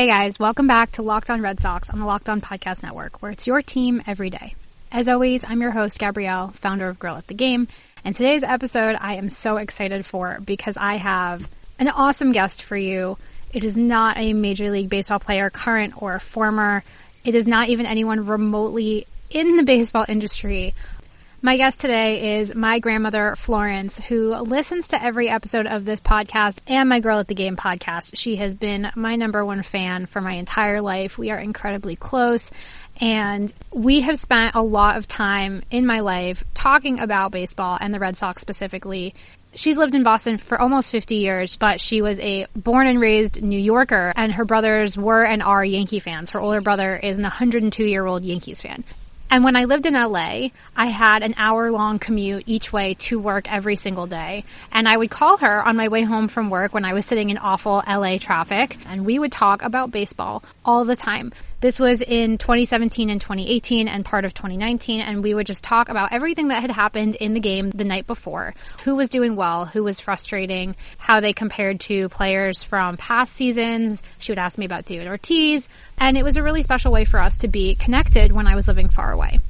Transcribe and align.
Hey 0.00 0.06
guys, 0.06 0.38
welcome 0.38 0.66
back 0.66 0.92
to 0.92 1.02
Locked 1.02 1.28
On 1.28 1.42
Red 1.42 1.60
Sox 1.60 1.90
on 1.90 1.98
the 1.98 2.06
Locked 2.06 2.30
On 2.30 2.40
Podcast 2.40 2.82
Network, 2.82 3.20
where 3.20 3.32
it's 3.32 3.46
your 3.46 3.60
team 3.60 4.02
every 4.06 4.30
day. 4.30 4.54
As 4.90 5.10
always, 5.10 5.44
I'm 5.46 5.60
your 5.60 5.72
host, 5.72 5.98
Gabrielle, 5.98 6.48
founder 6.48 6.88
of 6.88 6.98
Girl 6.98 7.16
at 7.16 7.26
the 7.26 7.34
Game, 7.34 7.68
and 8.02 8.16
today's 8.16 8.42
episode 8.42 8.96
I 8.98 9.16
am 9.16 9.28
so 9.28 9.58
excited 9.58 10.06
for 10.06 10.38
because 10.42 10.78
I 10.78 10.94
have 10.94 11.46
an 11.78 11.88
awesome 11.88 12.32
guest 12.32 12.62
for 12.62 12.78
you. 12.78 13.18
It 13.52 13.62
is 13.62 13.76
not 13.76 14.16
a 14.16 14.32
Major 14.32 14.70
League 14.70 14.88
Baseball 14.88 15.18
player, 15.18 15.50
current 15.50 16.00
or 16.00 16.18
former. 16.18 16.82
It 17.22 17.34
is 17.34 17.46
not 17.46 17.68
even 17.68 17.84
anyone 17.84 18.24
remotely 18.24 19.06
in 19.28 19.58
the 19.58 19.64
baseball 19.64 20.06
industry. 20.08 20.72
My 21.42 21.56
guest 21.56 21.80
today 21.80 22.38
is 22.38 22.54
my 22.54 22.80
grandmother, 22.80 23.34
Florence, 23.34 23.98
who 23.98 24.34
listens 24.36 24.88
to 24.88 25.02
every 25.02 25.30
episode 25.30 25.66
of 25.66 25.86
this 25.86 26.02
podcast 26.02 26.58
and 26.66 26.86
my 26.86 27.00
Girl 27.00 27.18
at 27.18 27.28
the 27.28 27.34
Game 27.34 27.56
podcast. 27.56 28.10
She 28.14 28.36
has 28.36 28.54
been 28.54 28.90
my 28.94 29.16
number 29.16 29.42
one 29.42 29.62
fan 29.62 30.04
for 30.04 30.20
my 30.20 30.32
entire 30.32 30.82
life. 30.82 31.16
We 31.16 31.30
are 31.30 31.38
incredibly 31.38 31.96
close 31.96 32.50
and 33.00 33.50
we 33.72 34.02
have 34.02 34.18
spent 34.18 34.54
a 34.54 34.60
lot 34.60 34.98
of 34.98 35.08
time 35.08 35.62
in 35.70 35.86
my 35.86 36.00
life 36.00 36.44
talking 36.52 37.00
about 37.00 37.32
baseball 37.32 37.78
and 37.80 37.94
the 37.94 38.00
Red 38.00 38.18
Sox 38.18 38.42
specifically. 38.42 39.14
She's 39.54 39.78
lived 39.78 39.94
in 39.94 40.02
Boston 40.02 40.36
for 40.36 40.60
almost 40.60 40.92
50 40.92 41.16
years, 41.16 41.56
but 41.56 41.80
she 41.80 42.02
was 42.02 42.20
a 42.20 42.48
born 42.54 42.86
and 42.86 43.00
raised 43.00 43.42
New 43.42 43.58
Yorker, 43.58 44.12
and 44.14 44.34
her 44.34 44.44
brothers 44.44 44.94
were 44.94 45.24
and 45.24 45.42
are 45.42 45.64
Yankee 45.64 46.00
fans. 46.00 46.30
Her 46.30 46.40
older 46.40 46.60
brother 46.60 46.96
is 46.96 47.18
an 47.18 47.24
102 47.24 47.82
year 47.82 48.04
old 48.04 48.24
Yankees 48.24 48.60
fan. 48.60 48.84
And 49.30 49.44
when 49.44 49.54
I 49.54 49.64
lived 49.64 49.86
in 49.86 49.94
LA, 49.94 50.48
I 50.76 50.86
had 50.86 51.22
an 51.22 51.34
hour 51.36 51.70
long 51.70 52.00
commute 52.00 52.42
each 52.46 52.72
way 52.72 52.94
to 52.94 53.18
work 53.20 53.50
every 53.50 53.76
single 53.76 54.08
day. 54.08 54.44
And 54.72 54.88
I 54.88 54.96
would 54.96 55.10
call 55.10 55.36
her 55.38 55.64
on 55.64 55.76
my 55.76 55.86
way 55.86 56.02
home 56.02 56.26
from 56.26 56.50
work 56.50 56.74
when 56.74 56.84
I 56.84 56.94
was 56.94 57.06
sitting 57.06 57.30
in 57.30 57.38
awful 57.38 57.80
LA 57.86 58.18
traffic 58.18 58.76
and 58.86 59.06
we 59.06 59.20
would 59.20 59.30
talk 59.30 59.62
about 59.62 59.92
baseball 59.92 60.42
all 60.64 60.84
the 60.84 60.96
time. 60.96 61.32
This 61.60 61.78
was 61.78 62.00
in 62.00 62.38
2017 62.38 63.10
and 63.10 63.20
2018 63.20 63.86
and 63.86 64.02
part 64.02 64.24
of 64.24 64.32
2019 64.32 65.02
and 65.02 65.22
we 65.22 65.34
would 65.34 65.44
just 65.44 65.62
talk 65.62 65.90
about 65.90 66.10
everything 66.10 66.48
that 66.48 66.62
had 66.62 66.70
happened 66.70 67.16
in 67.16 67.34
the 67.34 67.40
game 67.40 67.68
the 67.68 67.84
night 67.84 68.06
before. 68.06 68.54
Who 68.84 68.94
was 68.94 69.10
doing 69.10 69.36
well, 69.36 69.66
who 69.66 69.84
was 69.84 70.00
frustrating, 70.00 70.74
how 70.96 71.20
they 71.20 71.34
compared 71.34 71.80
to 71.80 72.08
players 72.08 72.62
from 72.62 72.96
past 72.96 73.34
seasons. 73.34 74.02
She 74.20 74.32
would 74.32 74.38
ask 74.38 74.56
me 74.56 74.64
about 74.64 74.86
David 74.86 75.06
Ortiz 75.06 75.68
and 75.98 76.16
it 76.16 76.24
was 76.24 76.36
a 76.36 76.42
really 76.42 76.62
special 76.62 76.92
way 76.92 77.04
for 77.04 77.20
us 77.20 77.36
to 77.38 77.48
be 77.48 77.74
connected 77.74 78.32
when 78.32 78.46
I 78.46 78.54
was 78.54 78.66
living 78.66 78.88
far 78.88 79.12
away. 79.12 79.40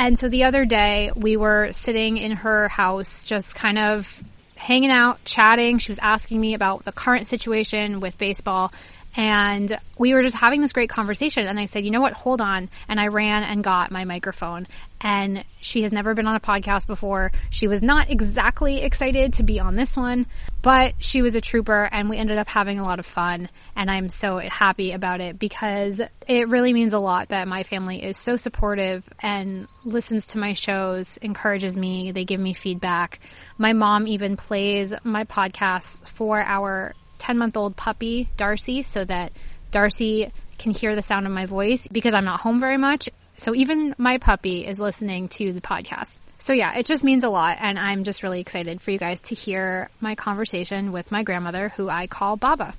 And 0.00 0.18
so 0.18 0.28
the 0.28 0.44
other 0.44 0.64
day 0.64 1.12
we 1.14 1.36
were 1.36 1.72
sitting 1.74 2.16
in 2.16 2.32
her 2.32 2.68
house 2.68 3.24
just 3.24 3.54
kind 3.54 3.78
of 3.78 4.20
hanging 4.56 4.90
out, 4.90 5.24
chatting. 5.24 5.78
She 5.78 5.92
was 5.92 6.00
asking 6.00 6.40
me 6.40 6.54
about 6.54 6.84
the 6.84 6.92
current 6.92 7.28
situation 7.28 8.00
with 8.00 8.18
baseball 8.18 8.72
and 9.18 9.76
we 9.98 10.14
were 10.14 10.22
just 10.22 10.36
having 10.36 10.60
this 10.60 10.70
great 10.70 10.88
conversation. 10.88 11.48
And 11.48 11.58
I 11.58 11.66
said, 11.66 11.84
you 11.84 11.90
know 11.90 12.00
what? 12.00 12.12
Hold 12.12 12.40
on. 12.40 12.70
And 12.88 13.00
I 13.00 13.08
ran 13.08 13.42
and 13.42 13.64
got 13.64 13.90
my 13.90 14.04
microphone. 14.04 14.68
And 15.00 15.42
she 15.60 15.82
has 15.82 15.92
never 15.92 16.14
been 16.14 16.28
on 16.28 16.36
a 16.36 16.40
podcast 16.40 16.86
before. 16.86 17.32
She 17.50 17.66
was 17.66 17.82
not 17.82 18.12
exactly 18.12 18.80
excited 18.80 19.32
to 19.34 19.42
be 19.42 19.58
on 19.58 19.74
this 19.74 19.96
one, 19.96 20.26
but 20.62 20.94
she 20.98 21.20
was 21.20 21.34
a 21.34 21.40
trooper 21.40 21.88
and 21.90 22.08
we 22.08 22.16
ended 22.16 22.38
up 22.38 22.46
having 22.46 22.78
a 22.78 22.84
lot 22.84 23.00
of 23.00 23.06
fun. 23.06 23.48
And 23.76 23.90
I'm 23.90 24.08
so 24.08 24.38
happy 24.38 24.92
about 24.92 25.20
it 25.20 25.36
because 25.36 26.00
it 26.28 26.48
really 26.48 26.72
means 26.72 26.92
a 26.92 26.98
lot 27.00 27.30
that 27.30 27.48
my 27.48 27.64
family 27.64 28.04
is 28.04 28.16
so 28.16 28.36
supportive 28.36 29.02
and 29.18 29.66
listens 29.84 30.26
to 30.26 30.38
my 30.38 30.52
shows, 30.52 31.16
encourages 31.16 31.76
me. 31.76 32.12
They 32.12 32.24
give 32.24 32.38
me 32.38 32.54
feedback. 32.54 33.18
My 33.56 33.72
mom 33.72 34.06
even 34.06 34.36
plays 34.36 34.94
my 35.02 35.24
podcast 35.24 36.06
for 36.06 36.40
our 36.40 36.94
10 37.28 37.36
month 37.36 37.58
old 37.58 37.76
puppy, 37.76 38.26
Darcy, 38.38 38.80
so 38.80 39.04
that 39.04 39.32
Darcy 39.70 40.32
can 40.58 40.72
hear 40.72 40.96
the 40.96 41.02
sound 41.02 41.26
of 41.26 41.32
my 41.32 41.44
voice 41.44 41.86
because 41.86 42.14
I'm 42.14 42.24
not 42.24 42.40
home 42.40 42.58
very 42.58 42.78
much. 42.78 43.10
So 43.36 43.54
even 43.54 43.94
my 43.98 44.16
puppy 44.16 44.66
is 44.66 44.80
listening 44.80 45.28
to 45.36 45.52
the 45.52 45.60
podcast. 45.60 46.16
So 46.38 46.54
yeah, 46.54 46.78
it 46.78 46.86
just 46.86 47.04
means 47.04 47.24
a 47.24 47.28
lot 47.28 47.58
and 47.60 47.78
I'm 47.78 48.04
just 48.04 48.22
really 48.22 48.40
excited 48.40 48.80
for 48.80 48.92
you 48.92 48.98
guys 48.98 49.20
to 49.28 49.34
hear 49.34 49.90
my 50.00 50.14
conversation 50.14 50.90
with 50.90 51.12
my 51.12 51.22
grandmother 51.22 51.68
who 51.68 51.90
I 51.90 52.06
call 52.06 52.38
Baba. 52.38 52.72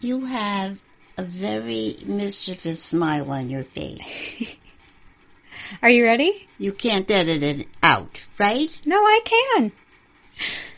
You 0.00 0.24
have 0.24 0.82
a 1.16 1.22
very 1.22 1.98
mischievous 2.04 2.82
smile 2.82 3.30
on 3.30 3.48
your 3.48 3.62
face. 3.62 4.56
Are 5.82 5.90
you 5.90 6.04
ready? 6.04 6.48
You 6.58 6.72
can't 6.72 7.08
edit 7.08 7.44
it 7.44 7.68
out, 7.80 8.24
right? 8.40 8.76
No, 8.84 8.96
I 8.96 9.20
can. 9.24 9.72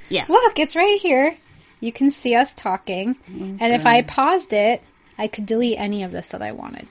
Yeah. 0.09 0.25
Look, 0.29 0.59
it's 0.59 0.77
right 0.77 1.01
here. 1.01 1.35
You 1.81 1.93
can 1.93 2.11
see 2.11 2.35
us 2.35 2.53
talking. 2.55 3.11
Okay. 3.11 3.57
And 3.61 3.73
if 3.73 3.87
I 3.87 4.03
paused 4.03 4.53
it, 4.53 4.83
I 5.19 5.29
could 5.29 5.47
delete 5.47 5.79
any 5.79 6.03
of 6.03 6.13
this 6.13 6.29
that 6.29 6.43
I 6.43 6.53
wanted. 6.53 6.89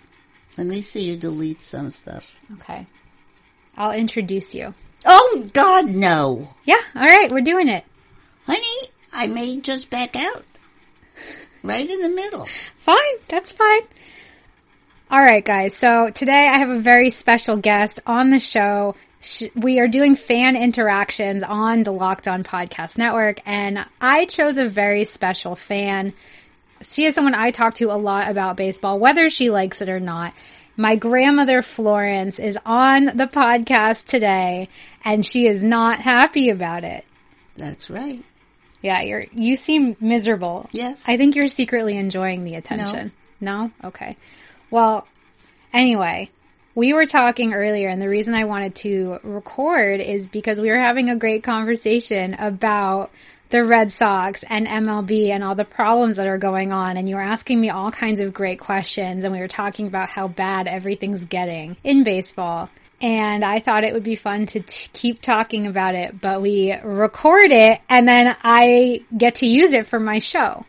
Let 0.57 0.68
me 0.68 0.81
see 0.81 1.09
you 1.09 1.18
delete 1.18 1.62
some 1.62 1.91
stuff. 1.91 2.35
Okay. 2.53 2.85
I'll 3.75 3.91
introduce 3.91 4.53
you. 4.53 4.73
Oh, 5.06 5.50
God, 5.52 5.88
no. 5.88 6.53
Yeah, 6.63 6.81
alright, 6.96 7.31
we're 7.31 7.41
doing 7.41 7.69
it. 7.69 7.84
Honey, 8.46 8.88
I 9.12 9.28
may 9.28 9.57
just 9.57 9.90
back 9.90 10.16
out. 10.16 10.46
Right 11.63 11.90
in 11.90 12.02
the 12.02 12.09
middle. 12.09 12.46
Fine, 12.46 13.18
that's 13.28 13.52
fine. 13.52 13.81
Alright 15.12 15.46
guys, 15.46 15.75
so 15.75 16.09
today 16.09 16.47
I 16.47 16.59
have 16.59 16.69
a 16.69 16.79
very 16.79 17.09
special 17.09 17.57
guest 17.57 18.00
on 18.06 18.29
the 18.29 18.40
show. 18.40 18.96
Sh- 19.23 19.44
We 19.56 19.79
are 19.79 19.88
doing 19.88 20.16
fan 20.16 20.56
interactions 20.56 21.44
on 21.44 21.84
the 21.84 21.91
Locked 21.91 22.28
On 22.28 22.44
Podcast 22.44 22.97
Network 22.97 23.39
and 23.45 23.85
I 24.01 24.25
chose 24.25 24.57
a 24.57 24.67
very 24.67 25.06
special 25.06 25.56
fan. 25.56 26.13
She 26.81 27.06
is 27.06 27.16
someone 27.16 27.34
I 27.34 27.51
talk 27.51 27.75
to 27.75 27.85
a 27.91 27.97
lot 27.97 28.29
about 28.29 28.57
baseball, 28.57 29.00
whether 29.00 29.29
she 29.29 29.50
likes 29.50 29.81
it 29.81 29.89
or 29.89 30.00
not. 30.01 30.34
My 30.75 30.95
grandmother 30.95 31.61
Florence 31.61 32.39
is 32.39 32.57
on 32.66 33.06
the 33.06 33.28
podcast 33.28 34.06
today 34.06 34.69
and 35.06 35.25
she 35.25 35.47
is 35.47 35.63
not 35.63 36.00
happy 36.00 36.50
about 36.50 36.84
it. 36.84 37.05
That's 37.55 37.90
right. 37.90 38.23
Yeah, 38.81 39.01
you're, 39.03 39.23
you 39.31 39.55
seem 39.55 39.95
miserable. 40.01 40.67
Yes. 40.73 41.01
I 41.07 41.16
think 41.16 41.35
you're 41.35 41.47
secretly 41.47 41.95
enjoying 41.95 42.44
the 42.44 42.55
attention. 42.55 43.13
No? 43.40 43.72
Okay. 43.84 44.17
Well, 44.69 45.07
anyway, 45.72 46.29
we 46.75 46.94
were 46.94 47.06
talking 47.06 47.53
earlier 47.53 47.88
and 47.88 48.01
the 48.01 48.09
reason 48.09 48.34
I 48.34 48.45
wanted 48.45 48.75
to 48.75 49.19
record 49.23 50.00
is 50.00 50.28
because 50.28 50.59
we 50.59 50.69
were 50.69 50.79
having 50.79 51.09
a 51.09 51.16
great 51.16 51.44
conversation 51.44 52.34
about 52.34 53.11
the 53.50 53.63
Red 53.63 53.91
Sox 53.91 54.44
and 54.44 54.66
MLB 54.66 55.29
and 55.29 55.44
all 55.44 55.53
the 55.53 55.66
problems 55.66 56.16
that 56.17 56.28
are 56.28 56.39
going 56.39 56.72
on 56.72 56.97
and 56.97 57.07
you 57.07 57.16
were 57.16 57.22
asking 57.22 57.61
me 57.61 57.69
all 57.69 57.91
kinds 57.91 58.19
of 58.19 58.34
great 58.34 58.59
questions 58.59 59.23
and 59.23 59.31
we 59.31 59.39
were 59.39 59.47
talking 59.47 59.85
about 59.85 60.09
how 60.09 60.28
bad 60.28 60.67
everything's 60.67 61.25
getting 61.25 61.78
in 61.84 62.03
baseball. 62.03 62.69
And 63.00 63.44
I 63.44 63.59
thought 63.59 63.84
it 63.84 63.94
would 63.94 64.03
be 64.03 64.16
fun 64.16 64.45
to 64.47 64.61
t- 64.61 64.90
keep 64.94 65.22
talking 65.22 65.67
about 65.67 65.94
it, 65.94 66.19
but 66.19 66.41
we 66.41 66.73
record 66.84 67.51
it 67.51 67.81
and 67.88 68.07
then 68.07 68.35
I 68.44 69.03
get 69.16 69.35
to 69.35 69.45
use 69.45 69.73
it 69.73 69.85
for 69.85 70.00
my 70.00 70.19
show. 70.19 70.66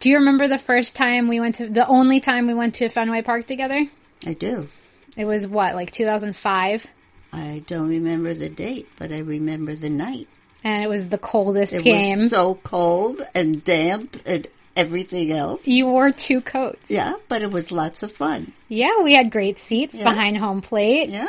Do 0.00 0.08
you 0.08 0.16
remember 0.18 0.48
the 0.48 0.58
first 0.58 0.96
time 0.96 1.28
we 1.28 1.40
went 1.40 1.56
to, 1.56 1.68
the 1.68 1.86
only 1.86 2.20
time 2.20 2.46
we 2.46 2.54
went 2.54 2.76
to 2.76 2.88
Fenway 2.88 3.22
Park 3.22 3.46
together? 3.46 3.86
I 4.24 4.32
do. 4.32 4.68
It 5.16 5.24
was 5.24 5.46
what, 5.46 5.74
like 5.74 5.90
2005? 5.90 6.86
I 7.32 7.62
don't 7.66 7.88
remember 7.88 8.32
the 8.34 8.48
date, 8.48 8.88
but 8.98 9.12
I 9.12 9.18
remember 9.20 9.74
the 9.74 9.90
night. 9.90 10.28
And 10.64 10.82
it 10.82 10.88
was 10.88 11.08
the 11.08 11.18
coldest 11.18 11.72
It 11.74 11.84
game. 11.84 12.18
was 12.18 12.30
so 12.30 12.54
cold 12.54 13.22
and 13.34 13.62
damp 13.64 14.16
and 14.26 14.46
everything 14.74 15.32
else. 15.32 15.66
you 15.66 15.86
wore 15.86 16.10
two 16.12 16.40
coats. 16.40 16.90
Yeah, 16.90 17.14
but 17.28 17.42
it 17.42 17.50
was 17.50 17.72
lots 17.72 18.02
of 18.02 18.12
fun. 18.12 18.52
Yeah, 18.68 19.00
we 19.02 19.14
had 19.14 19.30
great 19.30 19.58
seats 19.58 19.94
Yeah. 19.94 20.04
behind 20.04 20.36
home 20.38 20.60
plate. 20.62 21.10
Yeah. 21.10 21.26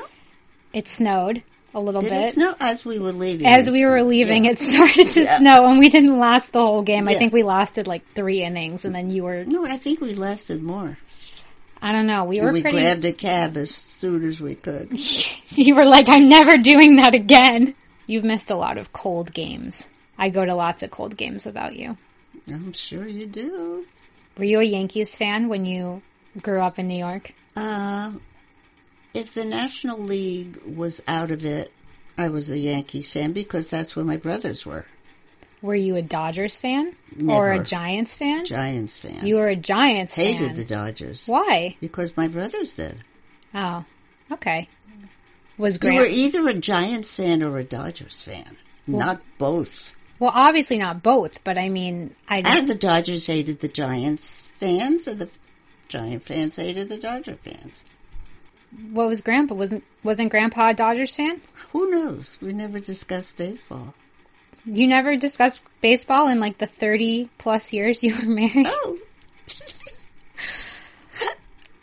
It 0.73 0.87
snowed 0.87 1.43
a 1.73 1.79
little 1.79 2.01
Did 2.01 2.09
bit. 2.09 2.23
it 2.29 2.33
snow 2.33 2.55
as 2.59 2.83
we 2.85 2.99
were 2.99 3.13
leaving? 3.13 3.45
As 3.47 3.67
It 3.67 3.71
we 3.71 3.85
were 3.85 4.01
leaving, 4.03 4.45
Yeah. 4.45 4.51
it 4.51 4.59
started 4.73 5.11
to 5.11 5.21
Yeah. 5.21 5.37
snow 5.37 5.65
and 5.69 5.77
we 5.79 5.89
didn't 5.89 6.17
last 6.17 6.51
the 6.53 6.59
whole 6.61 6.81
game. 6.81 7.07
I 7.07 7.13
think 7.13 7.31
we 7.33 7.43
lasted 7.43 7.87
like 7.87 8.03
three 8.15 8.43
innings 8.43 8.85
and 8.85 8.93
then 8.95 9.09
you 9.09 9.23
were, 9.23 9.45
No, 9.45 9.65
I 9.65 9.77
think 9.77 10.01
we 10.01 10.13
lasted 10.13 10.61
more. 10.63 10.97
I 11.81 11.91
don't 11.91 12.07
know, 12.07 12.25
we 12.25 12.41
were 12.41 12.51
we 12.51 12.61
pretty, 12.61 12.77
grabbed 12.77 13.05
a 13.05 13.13
cab 13.13 13.57
as 13.57 13.71
soon 13.71 14.23
as 14.23 14.41
we 14.41 14.55
could. 14.55 14.89
you 15.49 15.75
were 15.75 15.85
like, 15.85 16.09
I'm 16.09 16.27
never 16.27 16.57
doing 16.57 16.97
that 16.97 17.15
again. 17.15 17.75
You've 18.05 18.23
missed 18.23 18.51
a 18.51 18.55
lot 18.55 18.77
of 18.77 18.91
cold 18.91 19.33
games. 19.33 19.85
I 20.17 20.29
go 20.29 20.43
to 20.43 20.55
lots 20.55 20.83
of 20.83 20.91
cold 20.91 21.15
games 21.15 21.45
without 21.45 21.75
you. 21.75 21.97
I'm 22.47 22.73
sure 22.73 23.07
you 23.07 23.27
do. 23.27 23.85
Were 24.37 24.45
you 24.45 24.59
a 24.59 24.63
Yankees 24.63 25.15
fan 25.15 25.49
when 25.49 25.65
you 25.65 26.01
grew 26.41 26.61
up 26.61 26.79
in 26.79 26.87
New 26.87 26.97
York? 26.97 27.33
Uh, 27.55 28.11
if 29.13 29.33
the 29.33 29.45
National 29.45 29.99
League 29.99 30.57
was 30.63 31.01
out 31.07 31.31
of 31.31 31.43
it, 31.43 31.71
I 32.17 32.29
was 32.29 32.49
a 32.49 32.57
Yankees 32.57 33.11
fan 33.11 33.33
because 33.33 33.69
that's 33.69 33.95
where 33.95 34.05
my 34.05 34.17
brothers 34.17 34.65
were. 34.65 34.85
Were 35.61 35.75
you 35.75 35.95
a 35.95 36.01
Dodgers 36.01 36.59
fan 36.59 36.95
Never. 37.15 37.39
or 37.39 37.51
a 37.51 37.63
Giants 37.63 38.15
fan? 38.15 38.45
Giants 38.45 38.97
fan. 38.97 39.25
You 39.25 39.35
were 39.37 39.47
a 39.47 39.55
Giants 39.55 40.15
hated 40.15 40.37
fan. 40.37 40.49
Hated 40.49 40.55
the 40.55 40.65
Dodgers 40.73 41.27
Why? 41.27 41.75
because 41.81 42.15
my 42.15 42.27
brothers 42.27 42.73
did. 42.73 42.95
Oh, 43.53 43.83
okay. 44.31 44.69
Was 45.57 45.79
You 45.81 45.95
were 45.95 46.05
either 46.05 46.47
a 46.47 46.53
Giants 46.53 47.15
fan 47.15 47.41
or 47.41 47.57
a 47.57 47.63
Dodgers 47.63 48.21
fan, 48.21 48.55
Well- 48.87 49.05
not 49.05 49.21
both. 49.39 49.93
Well, 50.19 50.31
obviously 50.33 50.77
not 50.77 51.03
both, 51.03 51.43
but 51.43 51.57
I 51.59 51.69
mean, 51.69 52.15
I 52.27 52.41
And 52.43 52.67
the 52.67 52.73
Dodgers 52.75 53.25
hated 53.27 53.59
the 53.59 53.67
Giants 53.67 54.51
fans, 54.59 55.07
and 55.07 55.19
the 55.19 55.29
Giant 55.89 56.23
fans 56.23 56.55
hated 56.55 56.89
the 56.89 56.97
Dodger 56.97 57.35
fans. 57.35 57.83
what 58.91 59.07
was 59.07 59.21
Grandpa? 59.21 59.53
Wasn't 59.55 59.83
wasn't 60.03 60.31
Grandpa 60.31 60.69
a 60.69 60.73
Dodgers 60.73 61.15
fan? 61.15 61.39
Who 61.71 61.91
knows? 61.91 62.37
We 62.41 62.53
never 62.53 62.79
discussed 62.79 63.37
baseball. 63.37 63.93
You 64.69 64.87
never 64.87 65.15
discussed 65.15 65.61
baseball 65.81 66.27
in 66.27 66.39
like 66.39 66.57
the 66.57 66.67
thirty 66.67 67.29
plus 67.37 67.71
years 67.73 68.03
you 68.03 68.15
were 68.15 68.25
married, 68.27 68.67
Oh, 68.67 68.97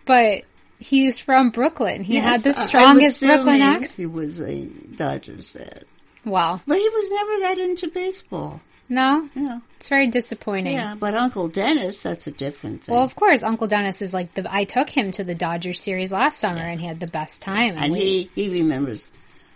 but 0.04 0.42
he's 0.78 1.18
from 1.18 1.50
Brooklyn. 1.50 2.02
He 2.04 2.14
yes, 2.14 2.24
had 2.24 2.42
the 2.42 2.52
strongest 2.52 3.22
Brooklyn 3.22 3.60
accent. 3.62 3.94
He 3.96 4.06
was 4.06 4.40
a 4.40 4.66
Dodgers 4.66 5.48
fan, 5.48 5.80
Wow, 6.24 6.60
but 6.66 6.76
he 6.78 6.88
was 6.88 7.10
never 7.10 7.38
that 7.40 7.58
into 7.58 7.88
baseball. 7.88 8.60
no, 8.88 9.28
Yeah, 9.34 9.60
it's 9.78 9.88
very 9.88 10.08
disappointing. 10.08 10.74
yeah. 10.74 10.94
But 10.94 11.14
Uncle 11.14 11.48
Dennis, 11.48 12.02
that's 12.02 12.26
a 12.26 12.32
different 12.32 12.84
thing. 12.84 12.94
Well, 12.94 13.04
of 13.04 13.16
course, 13.16 13.42
Uncle 13.42 13.66
Dennis 13.66 14.02
is 14.02 14.12
like 14.12 14.34
the. 14.34 14.46
I 14.52 14.64
took 14.64 14.90
him 14.90 15.10
to 15.12 15.24
the 15.24 15.34
Dodgers 15.34 15.80
series 15.80 16.12
last 16.12 16.38
summer, 16.38 16.60
and 16.60 16.80
he 16.80 16.86
had 16.86 17.00
the 17.00 17.06
best 17.06 17.40
time. 17.40 17.74
and 17.78 17.92
we- 17.92 18.00
he 18.00 18.30
he 18.34 18.48
remembers 18.62 19.10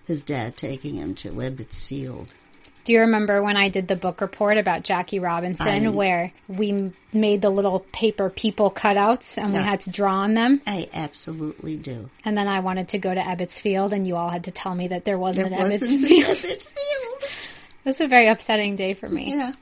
his 0.07 0.23
dad 0.23 0.57
taking 0.57 0.95
him 0.95 1.15
to 1.17 1.31
Ebbets 1.33 1.85
Field. 1.85 2.33
Do 2.89 2.95
you 2.95 3.01
remember 3.01 3.43
when 3.43 3.59
I 3.59 3.69
did 3.69 3.87
the 3.87 3.97
book 3.97 4.23
report 4.23 4.57
about 4.57 4.83
Jackie 4.83 5.19
Robinson, 5.19 5.89
I- 5.89 5.91
where 5.91 6.33
we 6.49 6.91
made 7.13 7.43
the 7.43 7.51
little 7.51 7.81
paper 7.81 8.31
people 8.31 8.71
cutouts 8.71 9.37
and 9.37 9.53
we 9.53 9.59
had 9.59 9.81
to 9.81 9.91
draw 9.91 10.21
on 10.21 10.33
them? 10.33 10.63
I 10.67 10.89
absolutely 10.95 11.77
do. 11.77 12.09
And 12.25 12.35
then 12.35 12.49
I 12.49 12.61
wanted 12.61 12.89
to 12.89 12.99
go 12.99 13.13
to 13.13 13.21
Ebbets 13.21 13.61
Field, 13.61 13.93
and 13.93 14.07
you 14.07 14.17
all 14.17 14.31
had 14.31 14.45
to 14.45 14.53
tell 14.53 14.75
me 14.75 14.89
that 14.89 15.05
there 15.05 15.19
wasn't 15.19 15.51
There 15.51 15.59
Ebbets 15.59 15.71
wasn't 15.83 16.01
an 16.01 16.09
Field. 16.09 16.29
Ebbets 16.39 16.71
Field. 16.71 17.23
It 17.25 17.85
was 17.85 18.01
a 18.01 18.07
very 18.09 18.29
upsetting 18.29 18.75
day 18.75 18.95
for 18.95 19.07
me. 19.07 19.35
Yeah. 19.35 19.53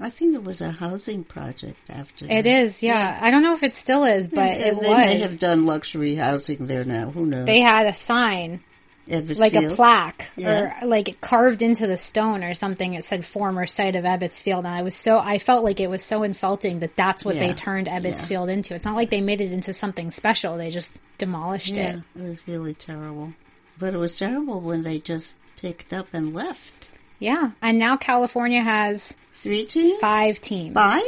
I 0.00 0.10
think 0.10 0.30
there 0.30 0.40
was 0.40 0.60
a 0.60 0.70
housing 0.70 1.24
project 1.24 1.80
after 1.90 2.28
that. 2.28 2.32
It 2.32 2.46
is, 2.46 2.84
yeah. 2.84 3.18
I 3.20 3.32
don't 3.32 3.42
know 3.42 3.54
if 3.54 3.64
it 3.64 3.74
still 3.74 4.04
is, 4.04 4.28
but 4.28 4.36
Yeah, 4.56 4.66
it 4.68 4.80
they 4.80 4.94
may 4.94 5.18
have 5.18 5.40
done 5.40 5.66
luxury 5.66 6.14
housing 6.14 6.64
there 6.68 6.84
now. 6.84 7.10
Who 7.10 7.26
knows? 7.26 7.46
They 7.46 7.58
had 7.58 7.88
a 7.88 7.94
sign, 7.94 8.60
Like 9.10 9.54
a 9.54 9.70
plaque, 9.74 10.30
Yeah. 10.36 10.82
or 10.82 10.86
like 10.86 11.08
it 11.08 11.20
carved 11.20 11.62
into 11.62 11.86
the 11.86 11.96
stone 11.96 12.44
or 12.44 12.54
something. 12.54 12.94
It 12.94 13.04
said 13.04 13.24
former 13.24 13.66
site 13.66 13.96
of 13.96 14.04
Ebbets 14.04 14.42
Field, 14.42 14.66
and 14.66 14.74
I 14.74 14.82
was 14.82 14.94
so 14.94 15.18
I 15.18 15.38
felt 15.38 15.64
like 15.64 15.80
it 15.80 15.88
was 15.88 16.04
so 16.04 16.22
insulting 16.24 16.80
that 16.80 16.94
that's 16.96 17.24
what 17.24 17.36
they 17.36 17.54
turned 17.54 17.86
Ebbets 17.86 18.22
Yeah. 18.22 18.26
Field 18.26 18.48
into. 18.50 18.74
It's 18.74 18.84
not 18.84 18.96
like 18.96 19.10
they 19.10 19.20
made 19.20 19.40
it 19.40 19.50
into 19.52 19.72
something 19.72 20.10
special; 20.10 20.56
they 20.58 20.70
just 20.70 20.94
demolished 21.16 21.74
Yeah, 21.74 21.96
it. 21.96 22.02
it 22.20 22.22
was 22.22 22.46
really 22.46 22.74
terrible. 22.74 23.32
But 23.78 23.94
it 23.94 23.98
was 23.98 24.18
terrible 24.18 24.60
when 24.60 24.82
they 24.82 24.98
just 24.98 25.36
picked 25.60 25.92
up 25.92 26.08
and 26.12 26.34
left. 26.34 26.90
Yeah, 27.18 27.50
and 27.62 27.78
now 27.78 27.96
California 27.96 28.62
has 28.62 29.16
Three 29.32 29.64
teams? 29.64 30.00
five 30.00 30.40
teams: 30.40 30.74
Five? 30.74 31.02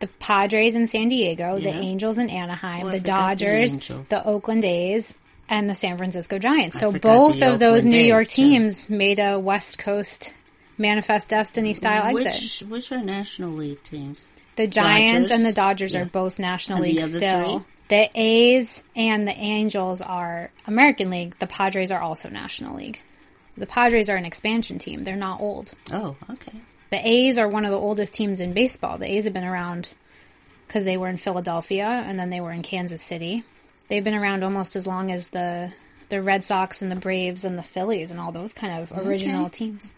the 0.00 0.06
Padres 0.06 0.76
in 0.76 0.86
San 0.86 1.08
Diego, 1.08 1.58
the 1.58 1.70
Angels 1.70 2.18
in 2.18 2.30
Anaheim, 2.30 2.86
Oh, 2.86 2.90
the 2.90 2.98
forgot 2.98 3.38
the 3.38 3.44
Dodgers, 3.44 3.78
the 4.08 4.22
Oakland 4.24 4.64
A's, 4.64 5.12
and 5.48 5.68
the 5.68 5.74
San 5.74 5.96
Francisco 5.96 6.38
Giants. 6.38 6.78
So 6.78 6.92
both 6.92 7.42
of 7.42 7.58
those 7.58 7.84
New 7.84 7.96
A's, 7.96 8.06
York 8.08 8.28
too. 8.28 8.42
teams 8.42 8.90
made 8.90 9.18
a 9.18 9.38
West 9.38 9.78
Coast 9.78 10.32
Manifest 10.76 11.28
Destiny 11.28 11.74
style 11.74 12.16
exit. 12.16 12.34
Which 12.34 12.70
which 12.70 12.92
are 12.92 13.02
National 13.02 13.50
League 13.50 13.82
teams? 13.82 14.24
The 14.56 14.66
Giants 14.66 15.28
Dodgers? 15.28 15.30
and 15.30 15.44
the 15.44 15.52
Dodgers 15.54 15.94
Yeah. 15.94 16.00
are 16.02 16.04
both 16.06 16.38
National 16.38 16.82
And 16.82 16.86
League 16.92 17.02
other 17.02 17.18
still. 17.18 17.58
three? 17.60 17.66
The 17.88 18.10
A's 18.14 18.82
and 18.94 19.26
the 19.26 19.32
Angels 19.32 20.02
are 20.02 20.50
American 20.66 21.08
League. 21.10 21.38
The 21.38 21.46
Padres 21.46 21.90
are 21.90 22.00
also 22.00 22.28
National 22.28 22.76
League. 22.76 23.00
The 23.56 23.66
Padres 23.66 24.08
are 24.10 24.16
an 24.16 24.24
expansion 24.26 24.78
team. 24.78 25.04
They're 25.04 25.16
not 25.16 25.40
old. 25.40 25.72
Oh, 25.90 26.14
okay. 26.30 26.60
The 26.90 27.08
A's 27.08 27.38
are 27.38 27.48
one 27.48 27.64
of 27.64 27.70
the 27.70 27.78
oldest 27.78 28.14
teams 28.14 28.40
in 28.40 28.52
baseball. 28.52 28.98
The 28.98 29.10
A's 29.10 29.24
have 29.24 29.32
been 29.32 29.44
around 29.44 29.88
because 30.66 30.84
they 30.84 30.96
were 30.96 31.08
in 31.08 31.16
Philadelphia 31.16 31.86
and 31.86 32.18
then 32.18 32.28
they 32.30 32.40
were 32.40 32.52
in 32.52 32.62
Kansas 32.62 33.02
City. 33.02 33.42
They've 33.88 34.04
been 34.04 34.14
around 34.14 34.44
almost 34.44 34.76
as 34.76 34.86
long 34.86 35.10
as 35.10 35.28
the 35.28 35.72
the 36.08 36.22
Red 36.22 36.44
Sox 36.44 36.80
and 36.82 36.90
the 36.90 36.96
Braves 36.96 37.44
and 37.44 37.58
the 37.58 37.62
Phillies 37.62 38.10
and 38.10 38.18
all 38.18 38.32
those 38.32 38.54
kind 38.54 38.82
of 38.82 38.92
original 38.92 39.46
Okay. 39.46 39.58
teams. 39.58 39.92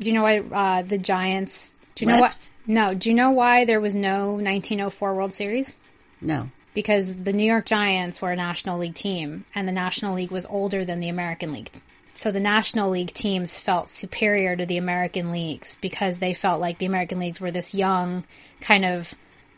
Do 0.00 0.08
you 0.08 0.14
know 0.14 0.22
why 0.22 0.38
uh, 0.38 0.82
the 0.82 0.98
Giants? 0.98 1.74
Do 1.94 2.06
you 2.06 2.12
know 2.12 2.20
what? 2.20 2.50
No. 2.66 2.94
Do 2.94 3.10
you 3.10 3.14
know 3.14 3.32
why 3.32 3.64
there 3.64 3.80
was 3.80 3.94
no 3.94 4.32
1904 4.32 5.14
World 5.14 5.32
Series? 5.32 5.76
No. 6.20 6.48
Because 6.72 7.14
the 7.14 7.32
New 7.32 7.44
York 7.44 7.66
Giants 7.66 8.20
were 8.20 8.30
a 8.30 8.36
National 8.36 8.78
League 8.78 8.94
team, 8.94 9.44
and 9.54 9.68
the 9.68 9.72
National 9.72 10.14
League 10.14 10.32
was 10.32 10.46
older 10.46 10.84
than 10.84 11.00
the 11.00 11.10
American 11.10 11.52
League. 11.52 11.70
So 12.14 12.32
the 12.32 12.40
National 12.40 12.90
League 12.90 13.12
teams 13.12 13.58
felt 13.58 13.88
superior 13.88 14.56
to 14.56 14.66
the 14.66 14.78
American 14.78 15.30
leagues 15.30 15.76
because 15.80 16.18
they 16.18 16.32
felt 16.32 16.60
like 16.60 16.78
the 16.78 16.86
American 16.86 17.18
leagues 17.18 17.40
were 17.40 17.50
this 17.50 17.74
young, 17.74 18.24
kind 18.60 18.84
of 18.84 19.12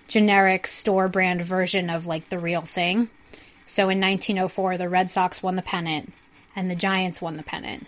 generic 0.08 0.66
store 0.66 1.08
brand 1.08 1.42
version 1.42 1.90
of 1.90 2.06
like 2.06 2.28
the 2.28 2.38
real 2.38 2.62
thing. 2.62 3.08
So 3.66 3.82
in 3.88 4.00
1904, 4.00 4.78
the 4.78 4.88
Red 4.88 5.10
Sox 5.10 5.42
won 5.42 5.56
the 5.56 5.62
pennant, 5.62 6.12
and 6.54 6.70
the 6.70 6.74
Giants 6.76 7.20
won 7.20 7.36
the 7.36 7.42
pennant. 7.42 7.86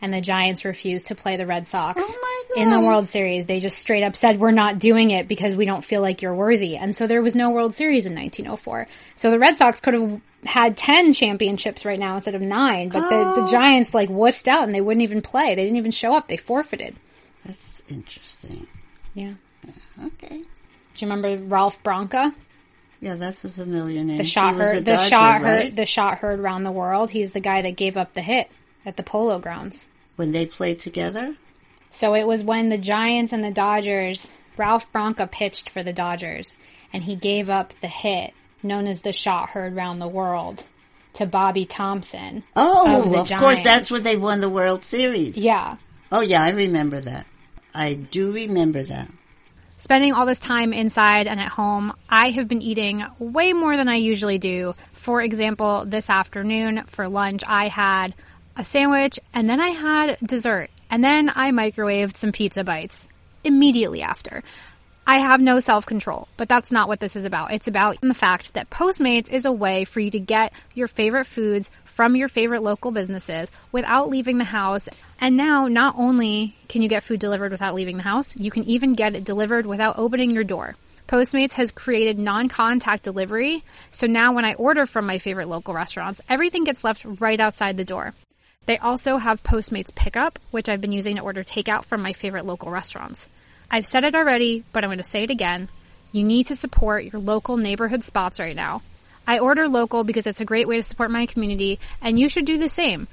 And 0.00 0.14
the 0.14 0.20
Giants 0.20 0.64
refused 0.64 1.08
to 1.08 1.16
play 1.16 1.36
the 1.36 1.44
Red 1.46 1.66
Sox 1.66 2.00
Oh 2.06 2.54
in 2.56 2.70
the 2.70 2.80
World 2.80 3.08
Series. 3.08 3.46
They 3.46 3.58
just 3.58 3.78
straight 3.78 4.04
up 4.04 4.14
said, 4.14 4.38
we're 4.38 4.52
not 4.52 4.78
doing 4.78 5.10
it 5.10 5.26
because 5.26 5.56
we 5.56 5.64
don't 5.64 5.82
feel 5.84 6.00
like 6.00 6.22
you're 6.22 6.36
worthy. 6.36 6.76
And 6.76 6.94
so 6.94 7.08
there 7.08 7.20
was 7.20 7.34
no 7.34 7.50
World 7.50 7.74
Series 7.74 8.06
in 8.06 8.14
1904. 8.14 8.86
So 9.16 9.32
the 9.32 9.40
Red 9.40 9.56
Sox 9.56 9.80
could 9.80 9.94
have 9.94 10.20
had 10.44 10.76
10 10.76 11.14
championships 11.14 11.84
right 11.84 11.98
now 11.98 12.14
instead 12.14 12.36
of 12.36 12.42
nine, 12.42 12.90
but 12.90 13.08
the, 13.08 13.40
the 13.40 13.42
Oh. 13.42 13.48
Giants 13.48 13.92
like 13.92 14.08
wussed 14.08 14.46
out 14.46 14.62
and 14.62 14.72
they 14.72 14.80
wouldn't 14.80 15.02
even 15.02 15.20
play. 15.20 15.56
They 15.56 15.64
didn't 15.64 15.78
even 15.78 15.90
show 15.90 16.14
up. 16.14 16.28
They 16.28 16.36
forfeited. 16.36 16.94
That's 17.44 17.82
interesting. 17.88 18.68
Yeah. 19.14 19.34
Okay. 20.00 20.28
Do 20.38 21.06
you 21.06 21.10
remember 21.10 21.36
Ralph 21.42 21.82
Branca? 21.82 22.32
Yeah, 23.00 23.14
that's 23.14 23.44
a 23.44 23.50
familiar 23.50 24.02
name. 24.02 24.18
The 24.18 24.24
shot 24.24 24.54
he 24.54 24.60
heard, 24.60 24.84
the 24.84 24.92
Dodger, 24.96 25.08
shot 25.08 25.42
right? 25.42 25.64
heard, 25.64 25.76
the 25.76 25.86
shot 25.86 26.18
heard 26.18 26.40
around 26.40 26.64
the 26.64 26.72
world. 26.72 27.10
He's 27.10 27.32
the 27.32 27.40
guy 27.40 27.62
that 27.62 27.76
gave 27.76 27.96
up 27.96 28.12
the 28.14 28.22
hit 28.22 28.50
at 28.84 28.96
the 28.96 29.02
Polo 29.02 29.38
Grounds. 29.38 29.86
When 30.16 30.32
they 30.32 30.46
played 30.46 30.80
together? 30.80 31.34
So 31.90 32.14
it 32.14 32.26
was 32.26 32.42
when 32.42 32.68
the 32.68 32.78
Giants 32.78 33.32
and 33.32 33.42
the 33.42 33.50
Dodgers, 33.50 34.32
Ralph 34.56 34.90
Branca 34.92 35.26
pitched 35.26 35.70
for 35.70 35.82
the 35.82 35.92
Dodgers, 35.92 36.56
and 36.92 37.02
he 37.02 37.14
gave 37.14 37.50
up 37.50 37.72
the 37.80 37.88
hit 37.88 38.34
known 38.62 38.86
as 38.86 39.02
the 39.02 39.12
shot 39.12 39.50
heard 39.50 39.76
round 39.76 40.00
the 40.00 40.08
world 40.08 40.64
to 41.14 41.26
Bobby 41.26 41.64
Thomson. 41.64 42.42
Oh, 42.56 43.14
Of 43.14 43.30
of, 43.30 43.38
course, 43.38 43.62
that's 43.62 43.90
when 43.90 44.02
they 44.02 44.16
won 44.16 44.40
the 44.40 44.48
World 44.48 44.84
Series. 44.84 45.36
Yeah. 45.36 45.76
Oh 46.10 46.20
yeah, 46.20 46.42
I 46.42 46.50
remember 46.50 47.00
that. 47.00 47.26
I 47.74 47.94
do 47.94 48.32
remember 48.32 48.82
that. 48.82 49.08
Spending 49.80 50.12
all 50.12 50.26
this 50.26 50.40
time 50.40 50.72
inside 50.72 51.28
and 51.28 51.38
at 51.38 51.52
home, 51.52 51.92
I 52.08 52.30
have 52.30 52.48
been 52.48 52.62
eating 52.62 53.04
way 53.20 53.52
more 53.52 53.76
than 53.76 53.88
I 53.88 53.96
usually 53.96 54.38
do. 54.38 54.74
For 54.90 55.22
example, 55.22 55.84
this 55.86 56.10
afternoon 56.10 56.82
for 56.88 57.08
lunch, 57.08 57.42
I 57.46 57.68
had 57.68 58.14
a 58.56 58.64
sandwich 58.64 59.20
and 59.32 59.48
then 59.48 59.60
I 59.60 59.68
had 59.68 60.18
dessert 60.20 60.70
and 60.90 61.02
then 61.02 61.30
I 61.30 61.52
microwaved 61.52 62.16
some 62.16 62.32
pizza 62.32 62.64
bites 62.64 63.06
immediately 63.44 64.02
after. 64.02 64.42
I 65.10 65.20
have 65.20 65.40
no 65.40 65.58
self 65.58 65.86
control, 65.86 66.28
but 66.36 66.50
that's 66.50 66.70
not 66.70 66.86
what 66.86 67.00
this 67.00 67.16
is 67.16 67.24
about. 67.24 67.50
It's 67.54 67.66
about 67.66 67.98
the 68.02 68.12
fact 68.12 68.52
that 68.52 68.68
Postmates 68.68 69.32
is 69.32 69.46
a 69.46 69.50
way 69.50 69.84
for 69.84 70.00
you 70.00 70.10
to 70.10 70.18
get 70.18 70.52
your 70.74 70.86
favorite 70.86 71.24
foods 71.24 71.70
from 71.84 72.14
your 72.14 72.28
favorite 72.28 72.62
local 72.62 72.90
businesses 72.90 73.50
without 73.72 74.10
leaving 74.10 74.36
the 74.36 74.44
house. 74.44 74.86
And 75.18 75.38
now, 75.38 75.66
not 75.66 75.94
only 75.96 76.54
can 76.68 76.82
you 76.82 76.90
get 76.90 77.04
food 77.04 77.20
delivered 77.20 77.52
without 77.52 77.74
leaving 77.74 77.96
the 77.96 78.02
house, 78.02 78.36
you 78.36 78.50
can 78.50 78.64
even 78.64 78.92
get 78.92 79.14
it 79.14 79.24
delivered 79.24 79.64
without 79.64 79.98
opening 79.98 80.30
your 80.30 80.44
door. 80.44 80.76
Postmates 81.06 81.54
has 81.54 81.70
created 81.70 82.18
non-contact 82.18 83.02
delivery, 83.02 83.64
so 83.90 84.06
now 84.06 84.34
when 84.34 84.44
I 84.44 84.52
order 84.52 84.84
from 84.84 85.06
my 85.06 85.16
favorite 85.16 85.48
local 85.48 85.72
restaurants, 85.72 86.20
everything 86.28 86.64
gets 86.64 86.84
left 86.84 87.06
right 87.06 87.40
outside 87.40 87.78
the 87.78 87.82
door. 87.82 88.12
They 88.66 88.76
also 88.76 89.16
have 89.16 89.42
Postmates 89.42 89.94
Pickup, 89.94 90.38
which 90.50 90.68
I've 90.68 90.82
been 90.82 90.92
using 90.92 91.16
to 91.16 91.22
order 91.22 91.44
takeout 91.44 91.86
from 91.86 92.02
my 92.02 92.12
favorite 92.12 92.44
local 92.44 92.70
restaurants. 92.70 93.26
I've 93.70 93.86
said 93.86 94.04
it 94.04 94.14
already, 94.14 94.64
but 94.72 94.82
I'm 94.82 94.88
going 94.88 94.98
to 94.98 95.04
say 95.04 95.24
it 95.24 95.30
again. 95.30 95.68
You 96.12 96.24
need 96.24 96.46
to 96.46 96.56
support 96.56 97.04
your 97.04 97.20
local 97.20 97.58
neighborhood 97.58 98.02
spots 98.02 98.40
right 98.40 98.56
now. 98.56 98.80
I 99.26 99.40
order 99.40 99.68
local 99.68 100.04
because 100.04 100.26
it's 100.26 100.40
a 100.40 100.46
great 100.46 100.66
way 100.66 100.76
to 100.76 100.82
support 100.82 101.10
my 101.10 101.26
community, 101.26 101.78
and 102.00 102.18
you 102.18 102.30
should 102.30 102.46
do 102.46 102.56
the 102.56 102.70
same. 102.70 103.08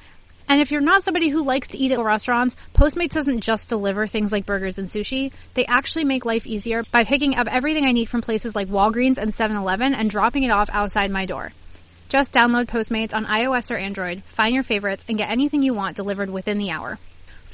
And 0.47 0.61
if 0.61 0.71
you're 0.71 0.79
not 0.79 1.03
somebody 1.03 1.27
who 1.27 1.43
likes 1.43 1.69
to 1.69 1.77
eat 1.77 1.91
at 1.91 1.99
restaurants, 1.99 2.55
Postmates 2.73 3.13
doesn't 3.13 3.41
just 3.41 3.67
deliver 3.67 4.07
things 4.07 4.31
like 4.31 4.45
burgers 4.45 4.79
and 4.79 4.87
sushi. 4.87 5.33
They 5.55 5.65
actually 5.65 6.05
make 6.05 6.23
life 6.23 6.47
easier 6.47 6.83
by 6.83 7.03
picking 7.03 7.35
up 7.35 7.47
everything 7.51 7.83
I 7.83 7.91
need 7.91 8.07
from 8.07 8.21
places 8.21 8.55
like 8.55 8.69
Walgreens 8.69 9.17
and 9.17 9.31
7-Eleven 9.31 9.93
and 9.93 10.09
dropping 10.09 10.43
it 10.43 10.51
off 10.51 10.69
outside 10.71 11.11
my 11.11 11.25
door. 11.25 11.51
Just 12.07 12.31
download 12.31 12.67
Postmates 12.67 13.13
on 13.13 13.25
iOS 13.25 13.71
or 13.71 13.77
Android, 13.77 14.23
find 14.23 14.53
your 14.53 14.63
favorites, 14.63 15.03
and 15.09 15.17
get 15.17 15.31
anything 15.31 15.63
you 15.63 15.73
want 15.73 15.97
delivered 15.97 16.29
within 16.29 16.59
the 16.59 16.71
hour. 16.71 16.97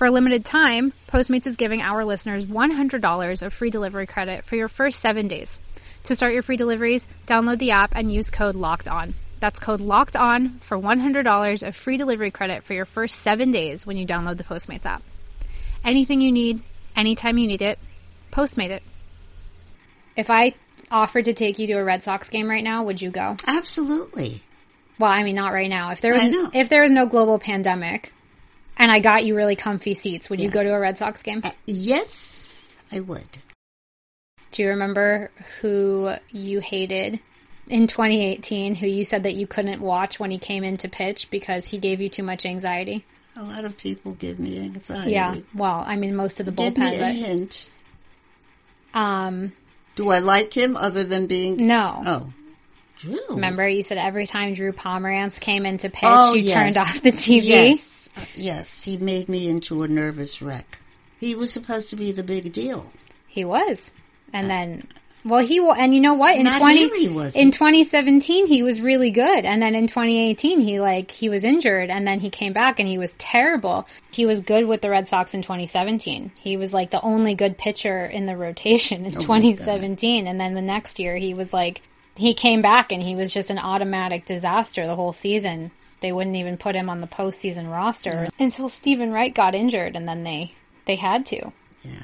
For 0.02 0.08
a 0.08 0.12
limited 0.12 0.44
time, 0.44 0.94
Postmates 1.10 1.46
is 1.46 1.58
giving 1.58 1.84
our 1.84 2.04
listeners 2.04 2.44
$100 2.44 3.42
of 3.44 3.54
free 3.54 3.70
delivery 3.70 4.08
credit 4.08 4.46
for 4.46 4.56
your 4.56 4.68
first 4.68 5.00
seven 5.00 5.28
days. 5.28 5.60
To 6.06 6.16
start 6.16 6.34
your 6.34 6.42
free 6.42 6.58
deliveries, 6.58 7.08
download 7.28 7.60
the 7.60 7.70
app 7.70 7.96
and 7.96 8.12
use 8.12 8.32
code 8.32 8.56
LOCKED 8.56 8.88
ON. 8.88 9.14
That's 9.40 9.60
code 9.60 9.80
LOCKED 9.80 10.16
ON 10.16 10.58
for 10.62 10.76
$100 10.76 11.68
of 11.68 11.76
free 11.76 11.98
delivery 11.98 12.32
credit 12.32 12.64
for 12.64 12.74
your 12.74 12.86
first 12.86 13.18
seven 13.18 13.52
days 13.52 13.86
when 13.86 13.96
you 13.96 14.08
download 14.08 14.38
the 14.38 14.44
Postmates 14.44 14.88
app. 14.88 15.04
Anything 15.86 16.20
you 16.22 16.32
need, 16.32 16.64
anytime 16.96 17.38
you 17.38 17.46
need 17.46 17.62
it, 17.62 17.78
Postmate 18.32 18.72
it. 18.72 18.82
If 20.18 20.32
I 20.32 20.56
offered 20.90 21.26
to 21.26 21.34
take 21.34 21.60
you 21.60 21.68
to 21.68 21.74
a 21.74 21.84
Red 21.84 22.02
Sox 22.02 22.28
game 22.28 22.50
right 22.50 22.64
now, 22.64 22.86
would 22.86 23.00
you 23.00 23.12
go? 23.12 23.36
Absolutely. 23.46 24.42
Well, 24.98 25.12
I 25.12 25.22
mean, 25.22 25.36
not 25.36 25.54
right 25.54 25.70
now. 25.70 25.92
If 25.92 26.02
there 26.02 26.14
was 26.14 26.50
if 26.56 26.70
there 26.70 26.82
was 26.82 26.90
no 26.90 27.06
global 27.06 27.38
pandemic, 27.38 28.12
and 28.78 28.92
I 28.92 29.00
got 29.00 29.24
you 29.24 29.36
really 29.36 29.56
comfy 29.56 29.94
seats, 29.94 30.30
would 30.30 30.42
you 30.42 30.50
go 30.50 30.64
to 30.64 30.74
a 30.74 30.80
Red 30.80 30.98
Sox 30.98 31.22
game? 31.24 31.42
Uh, 31.44 31.52
yes, 31.68 32.76
I 32.92 33.00
would. 33.00 33.26
Do 34.52 34.64
you 34.64 34.70
remember 34.70 35.32
who 35.62 36.14
you 36.30 36.60
hated 36.60 37.20
in 37.68 37.88
2018? 37.88 38.76
Who 38.76 38.88
you 38.88 39.06
said 39.06 39.24
that 39.24 39.36
you 39.36 39.48
couldn't 39.48 39.82
watch 39.82 40.20
when 40.20 40.30
he 40.32 40.40
came 40.40 40.64
in 40.64 40.78
to 40.78 40.90
pitch 40.90 41.30
because 41.32 41.68
he 41.68 41.78
gave 41.78 42.02
you 42.02 42.10
too 42.10 42.24
much 42.24 42.46
anxiety? 42.46 43.06
A 43.38 43.44
lot 43.44 43.64
of 43.64 43.78
people 43.78 44.12
give 44.14 44.40
me 44.40 44.60
anxiety. 44.60 45.12
Yeah. 45.12 45.38
Well, 45.56 45.84
I 45.88 45.96
mean, 45.96 46.16
most 46.16 46.42
of 46.42 46.46
the 46.46 46.52
bullpen. 46.52 46.76
Give 46.76 46.78
me 46.80 46.96
a 46.96 47.00
bullpen, 47.00 47.16
hint. 47.16 47.70
um, 48.94 49.54
Do 49.96 50.10
I 50.12 50.20
like 50.20 50.54
him 50.54 50.76
other 50.76 51.04
than 51.04 51.28
being? 51.28 51.58
no. 51.66 52.04
Oh, 52.06 52.34
Drew. 52.98 53.20
Remember, 53.30 53.68
you 53.68 53.82
said 53.84 53.98
every 53.98 54.28
time 54.28 54.54
Drew 54.54 54.74
Pomeranz 54.74 55.40
came 55.40 55.66
in 55.66 55.78
to 55.80 55.90
pitch, 55.90 56.04
Oh, 56.04 56.34
you 56.36 56.44
yes. 56.44 56.54
turned 56.54 56.78
off 56.78 57.02
the 57.02 57.12
TV. 57.12 57.42
Yes, 57.46 58.01
Uh, 58.16 58.26
yes. 58.36 58.84
He 58.84 58.98
made 58.98 59.30
me 59.30 59.48
into 59.50 59.84
a 59.84 59.88
nervous 59.88 60.42
wreck. 60.42 60.80
He 61.20 61.36
was 61.36 61.52
supposed 61.52 61.90
to 61.92 61.96
be 61.96 62.12
the 62.12 62.24
big 62.24 62.52
deal. 62.52 62.92
He 63.28 63.46
was, 63.46 63.94
and 64.34 64.50
then, 64.50 64.88
well, 65.24 65.46
he 65.46 65.60
and 65.60 65.94
you 65.94 66.02
know 66.02 66.16
what? 66.16 66.36
In 66.36 66.48
twenty 66.48 66.80
here 66.80 66.98
he 66.98 67.10
wasn't. 67.10 67.46
in 67.46 67.52
2017, 67.52 68.48
he 68.48 68.64
was 68.64 68.82
really 68.82 69.12
good, 69.12 69.46
and 69.46 69.62
then 69.62 69.76
in 69.76 69.86
2018, 69.86 70.60
he 70.60 70.82
like 70.82 71.12
he 71.12 71.30
was 71.30 71.44
injured, 71.44 71.92
and 71.92 72.06
then 72.06 72.20
he 72.20 72.32
came 72.32 72.54
back 72.54 72.80
and 72.80 72.90
he 72.90 72.98
was 72.98 73.14
terrible. 73.20 73.88
He 74.12 74.26
was 74.26 74.42
good 74.42 74.66
with 74.66 74.82
the 74.82 74.90
Red 74.90 75.08
Sox 75.08 75.36
in 75.36 75.44
2017. 75.44 76.32
He 76.40 76.58
was 76.58 76.74
like 76.74 76.90
the 76.90 77.02
only 77.02 77.36
good 77.36 77.58
pitcher 77.58 78.04
in 78.04 78.26
the 78.26 78.36
rotation 78.36 79.06
in 79.06 79.16
Oh 79.16 79.20
my 79.28 79.40
2017, 79.42 80.28
and 80.28 80.40
then 80.40 80.56
the 80.56 80.62
next 80.62 81.00
year 81.00 81.16
he 81.16 81.36
was 81.36 81.54
like 81.54 81.84
he 82.16 82.34
came 82.34 82.62
back 82.62 82.92
and 82.92 83.02
he 83.02 83.16
was 83.16 83.32
just 83.32 83.52
an 83.52 83.60
automatic 83.60 84.26
disaster 84.26 84.86
the 84.88 84.96
whole 84.96 85.14
season. 85.14 85.72
They 86.02 86.12
wouldn't 86.12 86.36
even 86.36 86.58
put 86.58 86.76
him 86.76 86.90
on 86.90 87.00
the 87.00 87.08
postseason 87.08 87.72
roster 87.72 88.30
until 88.40 88.70
Steven 88.70 89.12
Wright 89.12 89.34
got 89.34 89.56
injured, 89.56 89.96
and 89.96 90.08
then 90.08 90.24
they 90.24 90.54
they 90.86 90.96
had 90.96 91.28
to. 91.28 91.52
Yeah, 91.84 92.04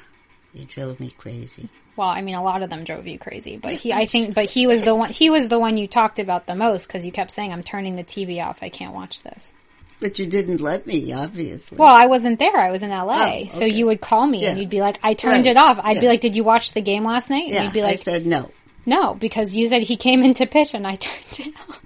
he 0.53 0.65
drove 0.65 0.99
me 0.99 1.09
crazy. 1.09 1.69
Well, 1.95 2.07
I 2.07 2.21
mean, 2.21 2.35
a 2.35 2.43
lot 2.43 2.61
of 2.61 2.69
them 2.69 2.83
drove 2.83 3.07
you 3.07 3.17
crazy, 3.17 3.57
but 3.57 3.73
he, 3.73 3.91
I 3.91 4.05
think, 4.13 4.35
but 4.35 4.49
he 4.49 4.67
was 4.67 4.83
the 4.85 4.93
one, 4.95 5.09
he 5.09 5.31
was 5.31 5.49
the 5.49 5.57
one 5.59 5.77
you 5.77 5.87
talked 5.87 6.19
about 6.19 6.45
the 6.45 6.53
most 6.55 6.87
because 6.87 7.05
you 7.05 7.11
kept 7.11 7.31
saying, 7.31 7.51
"I'm 7.51 7.63
turning 7.63 7.95
the 7.95 8.03
TV 8.03 8.41
off. 8.43 8.59
I 8.61 8.69
can't 8.69 8.93
watch 8.93 9.23
this." 9.23 9.51
But 9.99 10.19
you 10.19 10.27
didn't 10.27 10.61
let 10.61 10.85
me, 10.85 11.11
obviously. 11.11 11.79
Well, 11.79 11.93
I 11.93 12.05
wasn't 12.05 12.37
there. 12.37 12.55
I 12.55 12.69
was 12.69 12.83
in 12.83 12.91
LA, 12.91 13.45
Oh, 13.45 13.47
so 13.49 13.65
you 13.65 13.87
would 13.87 13.99
call 13.99 14.27
me 14.27 14.45
and 14.45 14.59
you'd 14.59 14.69
be 14.69 14.79
like, 14.79 14.99
"I 15.01 15.15
turned 15.15 15.45
Right. 15.47 15.51
it 15.51 15.57
off." 15.57 15.79
I'd 15.81 15.99
be 15.99 16.07
like, 16.07 16.21
"Did 16.21 16.35
you 16.35 16.43
watch 16.43 16.73
the 16.73 16.81
game 16.81 17.03
last 17.03 17.31
night?" 17.31 17.45
And 17.45 17.53
yeah, 17.53 17.63
you'd 17.63 17.73
be 17.73 17.81
I 17.81 17.85
like, 17.85 17.99
said 17.99 18.27
no. 18.27 18.51
"No," 18.85 19.15
because 19.15 19.57
you 19.57 19.67
said 19.67 19.81
he 19.81 19.97
came 19.97 20.23
in 20.23 20.35
to 20.35 20.45
pitch 20.45 20.75
and 20.75 20.85
I 20.85 20.95
turned 20.97 21.47
it 21.47 21.55
off. 21.67 21.81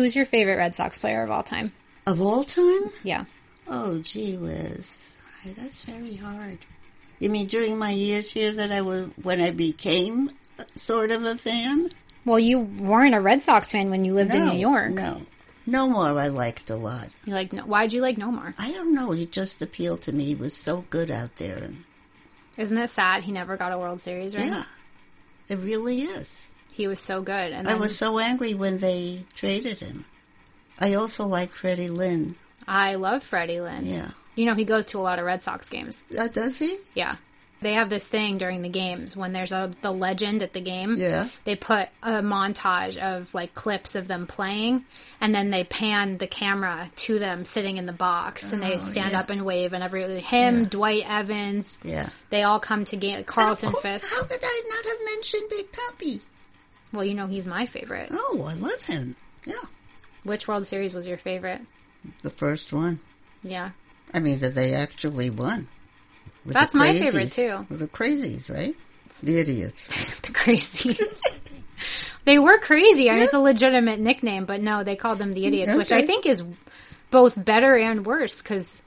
Who's 0.00 0.16
your 0.16 0.24
favorite 0.24 0.56
Red 0.56 0.74
Sox 0.74 0.98
player 0.98 1.22
of 1.22 1.30
all 1.30 1.42
time? 1.42 1.72
Of 2.06 2.22
all 2.22 2.42
time? 2.42 2.84
Yeah. 3.02 3.26
Oh, 3.68 3.98
gee 3.98 4.34
whiz. 4.38 5.20
That's 5.58 5.82
very 5.82 6.16
hard. 6.16 6.56
You 7.18 7.28
mean 7.28 7.48
during 7.48 7.76
my 7.76 7.90
years 7.90 8.32
here 8.32 8.50
that 8.50 8.72
I 8.72 8.80
was, 8.80 9.10
when 9.22 9.42
I 9.42 9.50
became 9.50 10.30
sort 10.74 11.10
of 11.10 11.22
a 11.24 11.36
fan? 11.36 11.90
Well, 12.24 12.38
you 12.38 12.60
weren't 12.60 13.14
a 13.14 13.20
Red 13.20 13.42
Sox 13.42 13.70
fan 13.70 13.90
when 13.90 14.06
you 14.06 14.14
lived 14.14 14.34
in 14.34 14.46
New 14.46 14.58
York. 14.58 14.92
No. 14.92 15.20
Nomar 15.68 16.18
I 16.18 16.28
liked 16.28 16.70
a 16.70 16.76
lot. 16.76 17.10
You 17.26 17.34
like? 17.34 17.52
No, 17.52 17.64
why'd 17.64 17.92
you 17.92 18.00
like 18.00 18.16
Nomar? 18.16 18.54
I 18.56 18.72
don't 18.72 18.94
know, 18.94 19.10
he 19.10 19.26
just 19.26 19.60
appealed 19.60 20.00
to 20.02 20.12
me. 20.12 20.24
He 20.24 20.34
was 20.34 20.56
so 20.56 20.82
good 20.88 21.10
out 21.10 21.36
there. 21.36 21.58
And, 21.58 21.84
Isn't 22.56 22.78
it 22.78 22.88
sad 22.88 23.22
he 23.22 23.32
never 23.32 23.58
got 23.58 23.72
a 23.72 23.78
World 23.78 24.00
Series 24.00 24.34
ring? 24.34 24.48
yeah, 24.48 24.64
it 25.50 25.58
really 25.58 26.00
is. 26.00 26.46
He 26.72 26.86
was 26.86 27.00
so 27.00 27.20
good, 27.22 27.52
and 27.52 27.68
I 27.68 27.74
was 27.74 27.96
so 27.96 28.18
angry 28.18 28.54
when 28.54 28.78
they 28.78 29.24
traded 29.34 29.80
him. 29.80 30.04
I 30.78 30.94
also 30.94 31.26
like 31.26 31.52
Freddie 31.52 31.90
Lynn. 31.90 32.36
I 32.66 32.94
love 32.94 33.22
Freddie 33.22 33.60
Lynn. 33.60 33.84
Yeah. 33.86 34.10
You 34.34 34.46
know, 34.46 34.54
he 34.54 34.64
goes 34.64 34.86
to 34.86 34.98
a 34.98 35.02
lot 35.02 35.18
of 35.18 35.24
Red 35.26 35.42
Sox 35.42 35.68
games. 35.68 36.02
Uh, 36.16 36.28
does 36.28 36.58
he? 36.58 36.78
Yeah. 36.94 37.16
They 37.62 37.74
have 37.74 37.90
this 37.90 38.08
thing 38.08 38.38
during 38.38 38.62
the 38.62 38.70
games 38.70 39.14
when 39.14 39.34
there's 39.34 39.52
a 39.52 39.70
the 39.82 39.90
legend 39.92 40.42
at 40.42 40.54
the 40.54 40.62
game. 40.62 40.94
Yeah. 40.96 41.28
They 41.44 41.56
put 41.56 41.90
a 42.02 42.22
montage 42.22 42.96
of 42.96 43.34
like 43.34 43.52
clips 43.52 43.96
of 43.96 44.08
them 44.08 44.26
playing 44.26 44.86
and 45.20 45.34
then 45.34 45.50
they 45.50 45.64
pan 45.64 46.16
the 46.16 46.26
camera 46.26 46.90
to 46.96 47.18
them 47.18 47.44
sitting 47.44 47.76
in 47.76 47.84
the 47.84 47.92
box 47.92 48.54
and 48.54 48.62
they 48.62 48.76
Oh, 48.76 48.80
stand 48.80 49.12
yeah. 49.12 49.20
up 49.20 49.28
and 49.28 49.44
wave 49.44 49.74
and 49.74 49.84
every 49.84 50.20
him, 50.20 50.60
Yeah. 50.60 50.64
Dwight 50.70 51.02
Evans, 51.06 51.76
Yeah. 51.84 52.08
they 52.30 52.44
all 52.44 52.60
come 52.60 52.86
to 52.86 52.96
game 52.96 53.24
Carlton 53.24 53.72
course, 53.72 53.82
Fisk. 53.82 54.08
How 54.10 54.22
could 54.22 54.40
I 54.42 54.62
not 54.66 54.84
have 54.86 55.04
mentioned 55.04 55.50
Big 55.50 55.66
Papi? 55.70 56.20
Well, 56.92 57.04
you 57.04 57.14
know 57.14 57.26
he's 57.26 57.46
my 57.46 57.66
favorite. 57.66 58.10
Oh, 58.12 58.44
I 58.48 58.54
love 58.54 58.84
him. 58.84 59.16
Yeah. 59.46 59.54
Which 60.24 60.48
World 60.48 60.66
Series 60.66 60.94
was 60.94 61.06
your 61.06 61.18
favorite? 61.18 61.60
The 62.22 62.30
first 62.30 62.72
one. 62.72 63.00
Yeah. 63.42 63.70
I 64.12 64.18
mean, 64.18 64.38
that 64.40 64.54
they 64.54 64.74
actually 64.74 65.30
won. 65.30 65.68
That's 66.44 66.74
my 66.74 66.94
favorite, 66.94 67.32
too. 67.32 67.66
With 67.68 67.80
the 67.80 67.88
crazies, 67.88 68.50
right? 68.50 68.74
It's 69.06 69.20
the 69.20 69.38
idiots. 69.38 69.86
the 70.22 70.32
crazies. 70.32 71.20
they 72.24 72.38
were 72.38 72.58
crazy. 72.58 73.08
I 73.08 73.14
mean, 73.14 73.22
it's 73.22 73.34
a 73.34 73.38
legitimate 73.38 74.00
nickname, 74.00 74.44
but 74.46 74.60
no, 74.60 74.84
they 74.84 74.96
called 74.96 75.18
them 75.18 75.32
the 75.32 75.46
idiots, 75.46 75.74
which 75.74 75.92
I 75.92 76.06
think 76.06 76.26
is 76.26 76.42
both 77.10 77.42
better 77.42 77.76
and 77.76 78.06
worse 78.06 78.40
because 78.40 78.82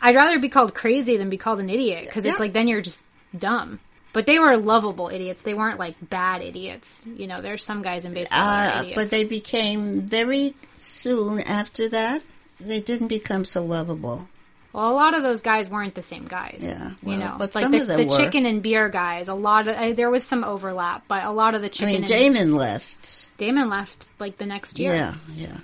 I'd 0.00 0.16
rather 0.16 0.38
be 0.38 0.48
called 0.48 0.74
crazy 0.74 1.16
than 1.16 1.28
be 1.28 1.36
called 1.36 1.60
an 1.60 1.70
idiot 1.70 2.04
because 2.06 2.24
it's 2.24 2.40
like 2.40 2.52
then 2.52 2.68
you're 2.68 2.82
just 2.82 3.02
dumb. 3.36 3.80
But 4.14 4.24
they 4.26 4.38
were 4.38 4.56
lovable 4.56 5.08
idiots. 5.12 5.42
They 5.42 5.52
weren't 5.54 5.78
like 5.78 5.96
bad 6.00 6.40
idiots. 6.40 7.04
You 7.06 7.26
know, 7.26 7.42
there's 7.42 7.62
some 7.64 7.82
guys 7.82 8.06
in 8.06 8.14
baseball 8.14 8.38
Uh, 8.40 8.80
idiots. 8.80 8.94
but 8.94 9.10
they 9.10 9.24
became 9.24 10.00
very 10.02 10.54
soon 10.78 11.40
after 11.40 11.90
that. 11.90 12.22
They 12.60 12.80
didn't 12.80 13.08
become 13.08 13.44
so 13.44 13.62
lovable. 13.64 14.26
well, 14.72 14.90
a 14.90 14.94
lot 14.94 15.14
of 15.16 15.22
those 15.22 15.40
guys 15.40 15.68
weren't 15.68 15.94
the 15.94 16.02
same 16.02 16.24
guys. 16.26 16.64
Yeah, 16.66 16.92
you 17.02 17.16
know, 17.16 17.34
but 17.38 17.54
like 17.54 17.62
some 17.64 17.72
the, 17.72 17.80
of 17.82 17.86
them 17.88 17.96
the 17.98 18.06
were. 18.06 18.16
chicken 18.18 18.46
and 18.46 18.62
beer 18.62 18.88
guys. 18.88 19.28
A 19.28 19.34
lot 19.34 19.68
of 19.68 19.76
uh, 19.76 19.92
there 19.92 20.10
was 20.10 20.24
some 20.24 20.42
overlap, 20.44 21.04
but 21.08 21.24
a 21.24 21.32
lot 21.32 21.54
of 21.54 21.62
the 21.62 21.68
chicken. 21.68 21.88
I 21.88 21.92
mean, 21.92 22.02
and 22.02 22.08
Damon 22.08 22.54
left. 22.56 23.36
Damon 23.36 23.68
left 23.68 24.08
like 24.20 24.38
the 24.38 24.46
next 24.46 24.78
year 24.78 24.94
Yeah, 24.94 25.14
yeah. 25.34 25.56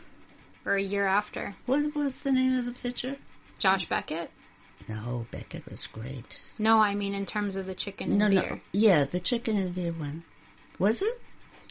or 0.67 0.75
a 0.75 0.83
year 0.83 1.07
after. 1.07 1.55
What 1.67 1.95
was 1.95 2.19
the 2.19 2.33
name 2.33 2.59
of 2.59 2.65
the 2.67 2.73
pitcher? 2.73 3.17
Josh 3.59 3.87
Beckett. 3.89 4.29
No, 4.89 5.27
Beckett 5.31 5.69
was 5.71 5.87
great. 5.89 6.41
No, 6.59 6.79
I 6.79 6.95
mean 6.95 7.15
in 7.15 7.27
terms 7.27 7.57
of 7.57 7.67
the 7.67 7.75
chicken 7.75 8.11
and 8.11 8.19
No, 8.19 8.29
beer. 8.29 8.51
no. 8.51 8.61
Yeah, 8.73 9.05
the 9.05 9.21
chicken 9.21 9.57
and 9.57 9.75
beer 9.75 9.93
one. 9.93 10.25
Was 10.79 11.03
it? 11.03 11.21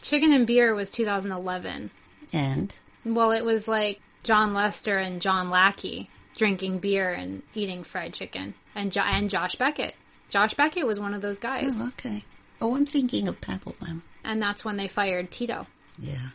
Chicken 0.02 0.32
and 0.32 0.46
beer 0.46 0.74
was 0.74 0.90
2011. 0.90 1.90
And 2.32 2.74
Well, 3.04 3.32
it 3.32 3.44
was 3.44 3.66
like 3.68 4.00
Jon 4.22 4.54
Lester 4.54 4.96
and 4.98 5.20
John 5.20 5.50
Lackey 5.50 6.08
drinking 6.36 6.78
beer 6.78 7.12
and 7.12 7.42
eating 7.54 7.82
fried 7.84 8.14
chicken, 8.14 8.54
and 8.74 8.92
jo- 8.92 9.02
and 9.02 9.28
Josh 9.28 9.56
Beckett. 9.56 9.94
Josh 10.30 10.54
Beckett 10.54 10.86
was 10.86 10.98
one 11.00 11.12
of 11.12 11.20
those 11.20 11.38
guys, 11.38 11.76
oh, 11.80 11.88
okay. 11.88 12.24
Oh, 12.62 12.74
I'm 12.76 12.86
thinking 12.86 13.28
of 13.28 13.40
Papelbon. 13.40 14.00
and 14.24 14.40
that's 14.40 14.64
when 14.64 14.76
they 14.76 14.88
fired 14.88 15.30
Tito. 15.30 15.66
Yeah, 15.98 16.28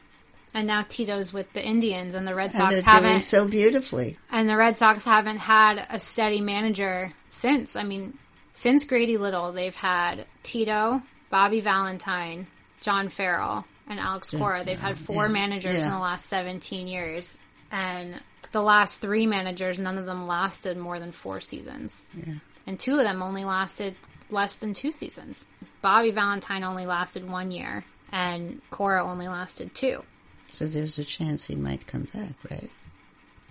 And 0.55 0.67
now 0.67 0.85
Tito's 0.87 1.33
with 1.33 1.51
the 1.51 1.61
Indians, 1.61 2.15
and 2.15 2.25
the 2.25 2.33
Red 2.33 2.53
Sox 2.53 2.81
haven't. 2.81 3.23
so 3.23 3.45
beautifully. 3.45 4.17
and 4.31 4.49
the 4.49 4.55
Red 4.55 4.77
Sox 4.77 5.03
haven't 5.03 5.39
had 5.39 5.85
a 5.89 5.99
steady 5.99 6.39
manager 6.39 7.11
since. 7.27 7.75
I 7.75 7.83
mean, 7.83 8.17
since 8.53 8.85
Grady 8.85 9.17
Little, 9.17 9.51
they've 9.51 9.75
had 9.75 10.25
Tito, 10.43 11.01
Bobby 11.29 11.59
Valentine, 11.59 12.47
John 12.81 13.09
Farrell, 13.09 13.65
and 13.89 13.99
Alex 13.99 14.31
Cora. 14.31 14.63
They've 14.63 14.79
had 14.79 14.97
four 14.97 15.25
yeah. 15.25 15.33
managers 15.33 15.75
in 15.75 15.89
the 15.89 15.99
last 15.99 16.27
17 16.27 16.87
years. 16.87 17.37
And 17.69 18.21
the 18.53 18.61
last 18.61 19.01
three 19.01 19.27
managers, 19.27 19.77
none 19.77 19.97
of 19.97 20.05
them 20.05 20.25
lasted 20.25 20.77
more 20.77 20.99
than 20.99 21.11
four 21.11 21.41
seasons. 21.41 22.01
Yeah. 22.15 22.35
And 22.65 22.79
two 22.79 22.93
of 22.93 23.03
them 23.03 23.21
only 23.21 23.43
lasted 23.43 23.95
less 24.29 24.55
than 24.55 24.73
two 24.73 24.93
seasons. 24.93 25.43
Bobby 25.81 26.11
Valentine 26.11 26.63
only 26.63 26.85
lasted 26.85 27.29
one 27.29 27.51
year, 27.51 27.83
and 28.13 28.61
Cora 28.71 29.05
only 29.05 29.27
lasted 29.27 29.75
two. 29.75 30.01
So 30.47 30.67
there's 30.67 30.99
a 30.99 31.03
chance 31.03 31.45
he 31.45 31.55
might 31.55 31.85
come 31.85 32.07
back, 32.13 32.33
right? 32.49 32.69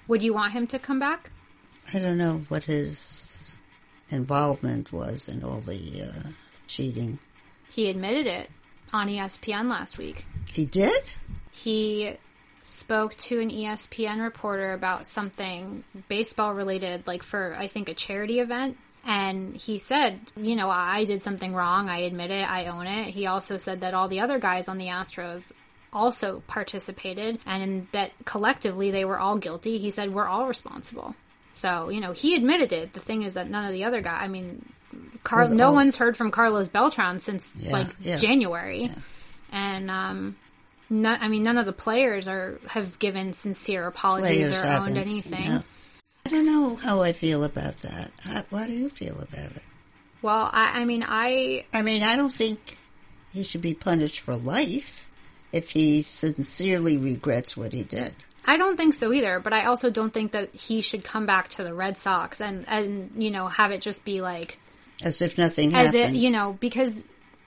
Would 0.08 0.22
you 0.22 0.34
want 0.34 0.52
him 0.52 0.66
to 0.68 0.78
come 0.78 0.98
back? 0.98 1.30
I 1.92 1.98
don't 1.98 2.18
know 2.18 2.44
what 2.48 2.64
his 2.64 3.54
involvement 4.10 4.92
was 4.92 5.28
in 5.28 5.44
all 5.44 5.60
the 5.60 6.02
uh, 6.02 6.28
cheating. 6.66 7.18
He 7.70 7.90
admitted 7.90 8.26
it 8.26 8.50
on 8.92 9.08
ESPN 9.08 9.68
last 9.68 9.98
week. 9.98 10.24
He 10.52 10.66
did? 10.66 11.02
He 11.50 12.16
spoke 12.62 13.14
to 13.16 13.40
an 13.40 13.50
ESPN 13.50 14.22
reporter 14.22 14.72
about 14.72 15.06
something 15.06 15.84
baseball 16.08 16.54
related, 16.54 17.06
like 17.06 17.22
for, 17.22 17.54
I 17.54 17.68
think, 17.68 17.88
a 17.88 17.94
charity 17.94 18.40
event. 18.40 18.78
And 19.06 19.54
he 19.54 19.78
said, 19.78 20.18
you 20.34 20.56
know, 20.56 20.70
I 20.70 21.04
did 21.04 21.20
something 21.20 21.52
wrong. 21.52 21.90
I 21.90 22.00
admit 22.00 22.30
it. 22.30 22.48
I 22.48 22.66
own 22.66 22.86
it. 22.86 23.12
He 23.12 23.26
also 23.26 23.58
said 23.58 23.82
that 23.82 23.92
all 23.92 24.08
the 24.08 24.20
other 24.20 24.38
guys 24.38 24.68
on 24.68 24.78
the 24.78 24.86
Astros 24.86 25.52
also 25.94 26.42
participated 26.46 27.38
and 27.46 27.86
that 27.92 28.10
collectively 28.24 28.90
they 28.90 29.04
were 29.04 29.18
all 29.18 29.38
guilty. 29.38 29.78
He 29.78 29.90
said, 29.90 30.12
we're 30.12 30.26
all 30.26 30.46
responsible. 30.46 31.14
So, 31.52 31.88
you 31.88 32.00
know, 32.00 32.12
he 32.12 32.34
admitted 32.34 32.72
it. 32.72 32.92
The 32.92 33.00
thing 33.00 33.22
is 33.22 33.34
that 33.34 33.48
none 33.48 33.64
of 33.64 33.72
the 33.72 33.84
other 33.84 34.00
guys, 34.00 34.18
I 34.22 34.28
mean, 34.28 34.68
Car- 35.22 35.48
no 35.54 35.68
all- 35.68 35.74
one's 35.74 35.96
heard 35.96 36.16
from 36.16 36.30
Carlos 36.30 36.68
Beltran 36.68 37.20
since 37.20 37.52
Yeah, 37.56 37.72
like 37.72 37.88
yeah. 38.00 38.16
January, 38.16 38.84
Yeah. 38.84 38.94
and 39.52 39.90
um, 39.90 40.36
no, 40.90 41.10
I 41.10 41.28
mean 41.28 41.42
none 41.42 41.58
of 41.58 41.66
the 41.66 41.72
players 41.72 42.28
are 42.28 42.58
have 42.66 42.98
given 42.98 43.32
sincere 43.32 43.86
apologies 43.86 44.50
Players 44.50 44.62
or 44.64 44.66
owned 44.80 44.98
anything. 44.98 45.48
no. 45.48 45.62
I 46.26 46.30
don't 46.30 46.46
know 46.46 46.76
how 46.76 47.02
I 47.02 47.12
feel 47.12 47.42
about 47.44 47.78
that. 47.78 48.10
How, 48.20 48.44
how 48.50 48.66
do 48.66 48.72
you 48.72 48.88
feel 48.88 49.14
about 49.20 49.50
it? 49.56 49.62
Well, 50.22 50.48
I, 50.52 50.80
I 50.80 50.84
mean, 50.84 51.02
I 51.06 51.64
I 51.72 51.82
mean, 51.82 52.02
I 52.02 52.16
don't 52.16 52.32
think 52.32 52.58
he 53.32 53.42
should 53.42 53.62
be 53.62 53.74
punished 53.74 54.20
for 54.20 54.36
life 54.36 55.04
if 55.54 55.70
he 55.70 56.02
sincerely 56.02 56.96
regrets 56.98 57.56
what 57.56 57.72
he 57.72 57.84
did. 57.84 58.12
I 58.44 58.56
don't 58.58 58.76
think 58.76 58.92
so 58.92 59.12
either, 59.12 59.38
but 59.40 59.52
I 59.52 59.66
also 59.66 59.88
don't 59.88 60.12
think 60.12 60.32
that 60.32 60.54
he 60.54 60.82
should 60.82 61.04
come 61.04 61.26
back 61.26 61.48
to 61.50 61.62
the 61.64 61.72
Red 61.72 61.96
Sox 61.96 62.40
and 62.40 62.66
and 62.68 63.22
you 63.22 63.30
know 63.30 63.46
have 63.48 63.70
it 63.70 63.80
just 63.80 64.04
be 64.04 64.20
like 64.20 64.58
As 65.02 65.22
if 65.22 65.38
nothing 65.38 65.70
happened. 65.70 65.88
as 65.88 65.94
happened. 65.94 66.16
it 66.16 66.20
you 66.20 66.30
know 66.30 66.52
because 66.58 67.02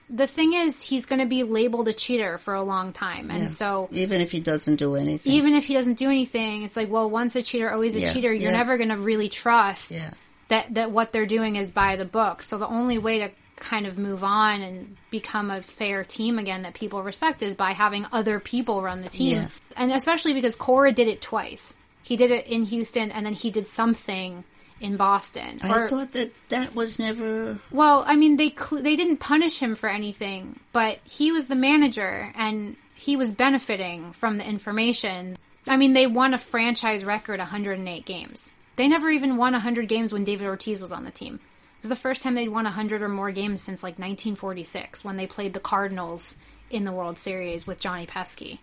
the 0.09 0.25
thing 0.25 0.53
is 0.53 0.81
he's 0.81 1.05
going 1.05 1.19
to 1.19 1.27
be 1.27 1.43
labeled 1.43 1.89
a 1.89 1.93
cheater 1.93 2.37
for 2.37 2.53
a 2.53 2.63
long 2.63 2.93
time, 2.93 3.29
and 3.29 3.41
Yeah. 3.43 3.47
so 3.47 3.89
even 3.91 4.21
if 4.21 4.31
he 4.31 4.39
doesn't 4.39 4.77
do 4.77 4.95
anything. 4.95 5.33
even 5.33 5.53
if 5.53 5.65
he 5.65 5.73
doesn't 5.73 5.99
do 5.99 6.09
anything, 6.09 6.63
it's 6.63 6.77
like 6.77 6.89
well 6.89 7.09
once 7.09 7.35
a 7.35 7.43
cheater 7.43 7.69
always 7.71 7.93
a 7.95 7.99
Yeah, 7.99 8.13
cheater. 8.13 8.31
You're 8.33 8.51
yeah. 8.51 8.57
never 8.57 8.77
going 8.77 8.89
to 8.89 8.97
really 8.97 9.27
trust 9.29 9.91
yeah. 9.91 10.11
That 10.50 10.74
that 10.75 10.92
what 10.92 11.12
they're 11.12 11.25
doing 11.25 11.56
is 11.56 11.72
by 11.72 11.96
the 11.96 12.06
book. 12.06 12.44
So 12.44 12.58
the 12.58 12.68
only 12.68 12.98
way 12.98 13.20
to 13.20 13.30
kind 13.58 13.88
of 13.88 13.98
move 13.98 14.24
on 14.24 14.62
and 14.62 14.98
become 15.10 15.50
a 15.50 15.62
fair 15.62 16.04
team 16.04 16.38
again 16.38 16.62
that 16.62 16.74
people 16.75 17.01
respect 17.01 17.42
is 17.42 17.56
by 17.56 17.72
having 17.74 18.06
other 18.12 18.39
people 18.39 18.82
run 18.82 19.01
the 19.01 19.10
team. 19.10 19.34
Yeah. 19.34 19.48
And 19.75 19.92
especially 19.92 20.34
because 20.34 20.56
Cora 20.56 20.92
did 20.92 21.08
it 21.08 21.22
twice. 21.22 21.75
He 22.04 22.18
did 22.18 22.32
it 22.32 22.48
in 22.48 22.63
Houston 22.63 23.12
and 23.12 23.25
then 23.25 23.34
he 23.34 23.50
did 23.50 23.68
something 23.68 24.44
in 24.80 24.96
Boston. 24.96 25.58
I 25.63 25.80
Or- 25.80 25.88
thought 25.88 26.12
that 26.13 26.32
that 26.50 26.75
was 26.75 27.00
never. 27.00 27.60
well, 27.72 28.04
I 28.06 28.16
mean 28.16 28.38
they 28.38 28.50
cl- 28.51 28.84
they 28.84 28.96
didn't 28.96 29.18
punish 29.18 29.58
him 29.58 29.74
for 29.75 29.89
anything, 29.89 30.60
but 30.72 31.00
he 31.04 31.32
was 31.32 31.48
the 31.48 31.56
manager 31.56 32.32
and 32.36 32.75
he 32.94 33.16
was 33.16 33.34
benefiting 33.34 34.12
from 34.13 34.38
the 34.38 34.48
information. 34.48 35.36
I 35.68 35.77
mean, 35.77 35.94
they 35.94 36.08
won 36.08 36.34
a 36.34 36.38
franchise 36.38 37.04
record 37.04 37.39
108 37.39 38.06
games. 38.06 38.51
They 38.77 38.88
never 38.88 39.10
even 39.10 39.38
won 39.38 39.53
100 39.53 39.88
games 39.88 40.13
when 40.13 40.24
David 40.24 40.48
Ortiz 40.48 40.79
was 40.79 40.91
on 40.91 41.03
the 41.03 41.12
team. 41.12 41.36
It 41.36 41.81
was 41.81 41.89
the 41.89 41.96
first 41.96 42.22
time 42.22 42.36
they'd 42.36 42.48
won 42.48 42.63
100 42.63 43.01
or 43.01 43.10
more 43.10 43.31
games 43.31 43.62
since 43.62 43.84
like 43.84 44.00
1946 44.00 45.03
when 45.03 45.17
they 45.17 45.27
played 45.27 45.53
the 45.53 45.60
Cardinals 45.60 46.38
in 46.69 46.84
the 46.84 46.91
World 46.91 47.17
Series 47.17 47.67
with 47.67 47.79
Johnny 47.79 48.05
Pesky. 48.05 48.60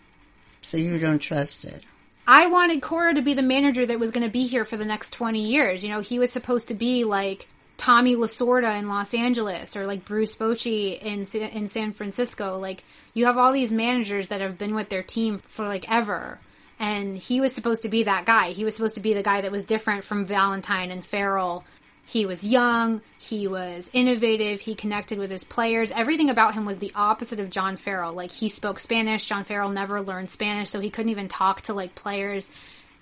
So 0.63 0.77
you 0.77 0.99
don't 0.99 1.19
trust 1.19 1.65
it. 1.65 1.83
I 2.27 2.47
wanted 2.47 2.81
Cora 2.81 3.15
to 3.15 3.23
be 3.23 3.35
the 3.35 3.43
manager 3.43 3.85
that 3.85 4.01
was 4.01 4.13
going 4.13 4.25
to 4.25 4.33
be 4.33 4.45
here 4.45 4.65
for 4.65 4.77
the 4.77 4.85
next 4.85 5.13
20 5.13 5.43
years. 5.43 5.85
You 5.85 5.91
know, 5.91 6.01
he 6.01 6.19
was 6.19 6.33
supposed 6.33 6.69
to 6.69 6.75
be 6.75 7.05
like 7.05 7.47
Tommy 7.77 8.17
Lasorda 8.17 8.79
in 8.79 8.89
Los 8.89 9.15
Angeles 9.15 9.77
or 9.77 9.87
like 9.87 10.05
Bruce 10.05 10.37
Bochy 10.37 10.99
in 10.99 11.25
in 11.25 11.67
San 11.69 11.93
Francisco. 11.93 12.59
Like 12.59 12.85
you 13.13 13.27
have 13.27 13.37
all 13.37 13.53
these 13.53 13.73
managers 13.73 14.29
that 14.29 14.41
have 14.41 14.59
been 14.59 14.75
with 14.75 14.89
their 14.89 15.03
team 15.03 15.39
for 15.39 15.67
like 15.67 15.85
ever. 15.91 16.39
And 16.79 17.17
he 17.17 17.41
was 17.41 17.55
supposed 17.55 17.83
to 17.83 17.89
be 17.89 18.05
that 18.05 18.27
guy. 18.27 18.51
He 18.51 18.65
was 18.65 18.75
supposed 18.75 18.97
to 18.97 19.01
be 19.01 19.15
the 19.15 19.23
guy 19.23 19.41
that 19.41 19.53
was 19.53 19.65
different 19.65 20.05
from 20.05 20.27
Valentine 20.27 20.91
and 20.91 21.05
Farrell. 21.05 21.65
He 22.07 22.27
was 22.27 22.45
young, 22.45 23.01
he 23.19 23.49
was 23.49 23.91
innovative, 23.95 24.61
he 24.61 24.75
connected 24.75 25.19
with 25.19 25.31
his 25.31 25.45
players. 25.45 25.91
Everything 25.91 26.29
about 26.29 26.55
him 26.55 26.67
was 26.67 26.79
the 26.79 26.93
opposite 26.95 27.41
of 27.41 27.49
John 27.49 27.79
Farrell. 27.79 28.13
Like 28.13 28.31
he 28.31 28.51
spoke 28.51 28.79
Spanish, 28.79 29.25
John 29.25 29.45
Farrell 29.45 29.71
never 29.71 30.03
learned 30.03 30.31
Spanish, 30.31 30.69
so 30.69 30.81
he 30.81 30.91
couldn't 30.91 31.13
even 31.13 31.29
talk 31.29 31.63
to 31.63 31.75
like 31.75 31.95
players. 31.95 32.51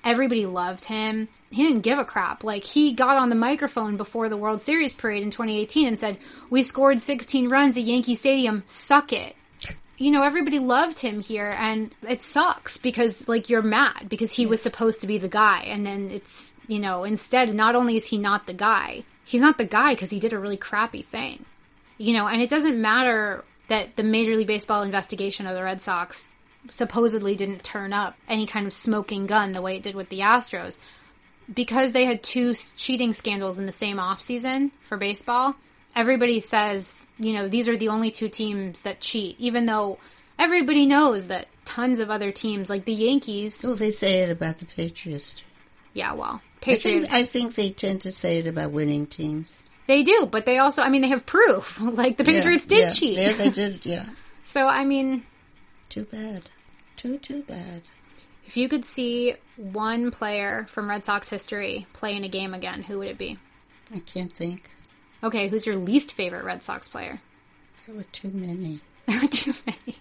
Everybody 0.04 0.46
loved 0.46 0.84
him. 0.84 1.28
He 1.50 1.64
didn't 1.64 1.82
give 1.82 1.98
a 1.98 2.04
crap. 2.04 2.44
Like 2.44 2.64
he 2.64 2.92
got 2.92 3.16
on 3.16 3.28
the 3.28 3.34
microphone 3.34 3.96
before 3.96 4.28
the 4.28 4.36
World 4.36 4.60
Series 4.60 4.92
parade 4.92 5.22
in 5.22 5.30
2018 5.30 5.86
and 5.88 5.98
said, 5.98 6.18
"We 6.48 6.62
scored 6.62 7.00
16 7.00 7.48
runs 7.48 7.76
at 7.76 7.84
Yankee 7.84 8.16
Stadium. 8.16 8.62
Suck 8.66 9.12
it." 9.12 9.34
You 10.02 10.10
know, 10.10 10.22
everybody 10.22 10.58
loved 10.58 10.98
him 10.98 11.22
here 11.22 11.54
and 11.56 11.94
it 12.08 12.22
sucks 12.22 12.78
because 12.78 13.28
like 13.28 13.48
you're 13.48 13.62
mad 13.62 14.08
because 14.08 14.32
he 14.32 14.46
was 14.46 14.60
supposed 14.60 15.02
to 15.02 15.06
be 15.06 15.18
the 15.18 15.28
guy 15.28 15.60
and 15.66 15.86
then 15.86 16.10
it's, 16.10 16.52
you 16.66 16.80
know, 16.80 17.04
instead 17.04 17.54
not 17.54 17.76
only 17.76 17.96
is 17.96 18.04
he 18.04 18.18
not 18.18 18.44
the 18.46 18.52
guy, 18.52 19.04
he's 19.24 19.40
not 19.40 19.58
the 19.58 19.64
guy 19.64 19.94
because 19.94 20.10
he 20.10 20.18
did 20.18 20.32
a 20.32 20.38
really 20.38 20.56
crappy 20.56 21.02
thing. 21.02 21.44
You 21.98 22.14
know, 22.14 22.26
and 22.26 22.42
it 22.42 22.50
doesn't 22.50 22.80
matter 22.80 23.44
that 23.68 23.94
the 23.94 24.02
Major 24.02 24.34
League 24.34 24.48
Baseball 24.48 24.82
investigation 24.82 25.46
of 25.46 25.54
the 25.54 25.62
Red 25.62 25.80
Sox 25.80 26.28
supposedly 26.70 27.36
didn't 27.36 27.62
turn 27.62 27.92
up 27.92 28.16
any 28.28 28.48
kind 28.48 28.66
of 28.66 28.72
smoking 28.72 29.26
gun 29.26 29.52
the 29.52 29.62
way 29.62 29.76
it 29.76 29.84
did 29.84 29.94
with 29.94 30.08
the 30.08 30.20
Astros 30.20 30.78
because 31.52 31.92
they 31.92 32.06
had 32.06 32.24
two 32.24 32.54
cheating 32.76 33.12
scandals 33.12 33.60
in 33.60 33.66
the 33.66 33.72
same 33.72 33.98
offseason 33.98 34.72
for 34.82 34.96
baseball, 34.96 35.54
everybody 35.94 36.40
says, 36.40 37.02
you 37.18 37.34
know, 37.34 37.48
these 37.48 37.68
are 37.68 37.76
the 37.76 37.88
only 37.88 38.10
two 38.10 38.28
teams 38.28 38.80
that 38.80 39.00
cheat, 39.00 39.36
even 39.38 39.66
though 39.66 39.98
everybody 40.38 40.86
knows 40.86 41.28
that 41.28 41.46
tons 41.64 41.98
of 41.98 42.10
other 42.10 42.32
teams, 42.32 42.68
like 42.70 42.84
the 42.84 42.92
Yankees, 42.94 43.62
Well, 43.62 43.76
they 43.76 43.90
say 43.90 44.20
it 44.22 44.30
about 44.30 44.58
the 44.58 44.66
Patriots. 44.66 45.42
yeah, 45.94 46.14
well, 46.14 46.40
I 46.44 46.60
Patriots, 46.60 47.06
think, 47.06 47.12
I 47.14 47.22
think 47.24 47.54
they 47.54 47.70
tend 47.70 48.02
to 48.02 48.12
say 48.12 48.38
it 48.38 48.46
about 48.46 48.72
winning 48.72 49.06
teams. 49.06 49.62
they 49.86 50.02
do, 50.02 50.26
but 50.30 50.46
they 50.46 50.58
also, 50.58 50.82
I 50.82 50.88
mean, 50.88 51.02
they 51.02 51.08
have 51.08 51.26
proof. 51.26 51.80
like 51.80 52.16
the 52.16 52.24
Yeah, 52.24 52.32
Patriots 52.32 52.66
did 52.66 52.78
yeah, 52.78 52.90
cheat. 52.90 53.18
Yeah, 53.18 53.32
they 53.32 53.50
did. 53.62 53.86
Yeah. 53.86 54.06
So, 54.44 54.66
I 54.66 54.84
mean, 54.84 55.24
Too 55.88 56.04
bad. 56.04 56.46
Too, 56.96 57.18
too 57.18 57.42
bad. 57.42 57.82
if 58.46 58.56
you 58.56 58.68
could 58.68 58.84
see 58.84 59.34
one 59.56 60.10
player 60.10 60.66
from 60.68 60.88
Red 60.88 61.04
Sox 61.04 61.28
history 61.28 61.86
play 61.92 62.16
in 62.16 62.24
a 62.24 62.28
game 62.28 62.54
again, 62.54 62.82
who 62.82 62.98
would 62.98 63.08
it 63.08 63.18
be? 63.18 63.38
I 63.94 63.98
can't 64.00 64.32
think. 64.32 64.68
Okay, 65.22 65.48
who's 65.48 65.66
your 65.66 65.76
least 65.76 66.12
favorite 66.12 66.44
Red 66.44 66.62
Sox 66.62 66.88
player? 66.88 67.20
There 67.86 67.94
were 67.96 68.04
too 68.04 68.30
many. 68.30 68.80
There 69.06 69.20
were 69.20 69.28
too 69.28 69.52
many. 69.66 69.96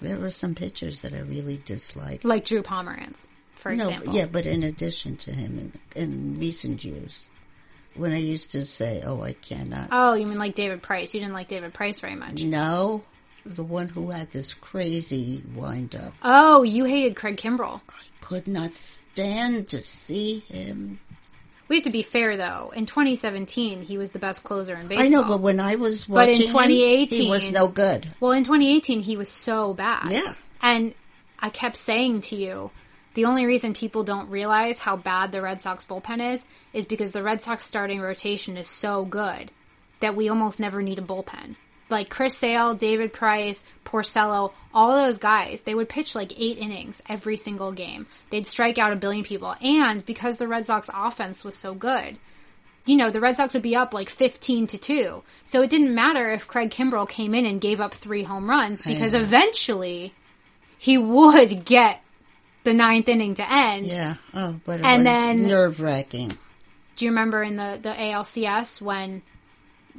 There 0.00 0.18
were 0.18 0.30
some 0.30 0.54
pitchers 0.56 1.02
that 1.02 1.14
I 1.14 1.20
really 1.20 1.56
disliked. 1.56 2.24
like 2.24 2.44
Drew 2.44 2.62
Pomeranz, 2.62 3.24
for 3.54 3.72
no, 3.74 3.88
example. 3.88 4.14
yeah, 4.14 4.26
but 4.26 4.46
in 4.46 4.64
addition 4.64 5.16
to 5.18 5.32
him, 5.32 5.58
in, 5.94 6.02
in 6.02 6.34
recent 6.40 6.84
years, 6.84 7.20
when 7.94 8.12
I 8.12 8.16
used 8.18 8.52
to 8.52 8.64
say, 8.64 9.02
"Oh, 9.04 9.22
I 9.22 9.34
cannot," 9.34 9.90
Oh, 9.92 10.14
you 10.14 10.26
mean 10.26 10.38
like 10.38 10.56
David 10.56 10.82
Price? 10.82 11.14
You 11.14 11.20
didn't 11.20 11.34
like 11.34 11.46
David 11.46 11.72
Price 11.72 12.00
very 12.00 12.16
much. 12.16 12.42
no, 12.42 13.04
the 13.46 13.62
one 13.62 13.86
who 13.88 14.10
had 14.10 14.32
this 14.32 14.54
crazy 14.54 15.42
wind 15.54 15.94
up, 15.94 16.12
Oh, 16.24 16.64
you 16.64 16.84
hated 16.84 17.14
Craig 17.14 17.36
Kimbrel. 17.36 17.80
I 17.88 17.92
could 18.20 18.48
not 18.48 18.74
stand 18.74 19.68
to 19.68 19.78
see 19.78 20.40
him. 20.40 20.98
We 21.68 21.76
have 21.76 21.84
to 21.84 21.90
be 21.90 22.02
fair 22.02 22.36
though. 22.36 22.72
In 22.74 22.86
2017, 22.86 23.82
he 23.82 23.98
was 23.98 24.12
the 24.12 24.18
best 24.18 24.42
closer 24.42 24.74
in 24.74 24.88
baseball. 24.88 25.06
I 25.06 25.08
know, 25.10 25.24
but 25.24 25.40
when 25.40 25.60
I 25.60 25.76
was 25.76 26.08
watching 26.08 26.38
But 26.38 26.48
in 26.48 26.52
watching 26.52 26.76
him, 26.76 27.08
2018 27.08 27.22
he 27.22 27.30
was 27.30 27.50
no 27.50 27.68
good. 27.68 28.06
well, 28.20 28.32
in 28.32 28.44
2018, 28.44 29.00
he 29.00 29.16
was 29.16 29.28
so 29.28 29.72
bad. 29.74 30.10
Yeah, 30.10 30.34
And 30.60 30.94
I 31.38 31.50
kept 31.50 31.76
saying 31.76 32.22
to 32.22 32.36
you, 32.36 32.70
the 33.14 33.26
only 33.26 33.46
reason 33.46 33.74
people 33.74 34.04
don't 34.04 34.30
realize 34.30 34.78
how 34.78 34.96
bad 34.96 35.32
the 35.32 35.42
Red 35.42 35.60
Sox 35.60 35.84
bullpen 35.84 36.32
is 36.34 36.46
is 36.72 36.86
because 36.86 37.12
the 37.12 37.22
Red 37.22 37.42
Sox 37.42 37.64
starting 37.66 38.00
rotation 38.00 38.56
is 38.56 38.68
so 38.68 39.04
good 39.04 39.50
that 40.00 40.16
we 40.16 40.28
almost 40.28 40.58
never 40.60 40.82
need 40.82 40.98
a 40.98 41.02
bullpen. 41.02 41.56
Like 41.92 42.08
Chris 42.08 42.36
Sale, 42.36 42.74
David 42.74 43.12
Price, 43.12 43.64
Porcello, 43.84 44.52
all 44.74 44.96
those 44.96 45.18
guys, 45.18 45.62
they 45.62 45.74
would 45.74 45.88
pitch 45.88 46.14
like 46.16 46.32
eight 46.40 46.58
innings 46.58 47.00
every 47.08 47.36
single 47.36 47.70
game. 47.70 48.06
They'd 48.30 48.46
strike 48.46 48.78
out 48.78 48.92
a 48.92 48.96
billion 48.96 49.24
people. 49.24 49.54
And 49.60 50.04
because 50.04 50.38
the 50.38 50.48
Red 50.48 50.66
Sox 50.66 50.88
offense 50.92 51.44
was 51.44 51.54
so 51.54 51.74
good, 51.74 52.16
you 52.86 52.96
know, 52.96 53.10
the 53.10 53.20
Red 53.20 53.36
Sox 53.36 53.54
would 53.54 53.62
be 53.62 53.76
up 53.76 53.94
like 53.94 54.08
15 54.10 54.66
to 54.68 54.78
2. 54.78 55.22
So 55.44 55.62
it 55.62 55.70
didn't 55.70 55.94
matter 55.94 56.32
if 56.32 56.48
Craig 56.48 56.70
Kimbrel 56.70 57.08
came 57.08 57.34
in 57.34 57.46
and 57.46 57.60
gave 57.60 57.80
up 57.80 57.94
three 57.94 58.24
home 58.24 58.48
runs 58.50 58.82
because 58.82 59.12
know. 59.12 59.20
eventually 59.20 60.12
he 60.78 60.98
would 60.98 61.64
get 61.64 62.00
the 62.64 62.72
ninth 62.74 63.08
inning 63.08 63.34
to 63.34 63.52
end. 63.52 63.86
yeah. 63.86 64.14
Oh, 64.34 64.58
but 64.64 64.80
it 64.80 64.86
And 64.86 64.98
was 64.98 65.04
then- 65.04 65.46
nerve 65.46 65.80
wracking. 65.80 66.36
Do 66.96 67.04
you 67.04 67.10
remember 67.12 67.42
in 67.42 67.56
the, 67.56 67.78
the 67.80 67.88
ALCS 67.90 68.80
when 68.80 69.22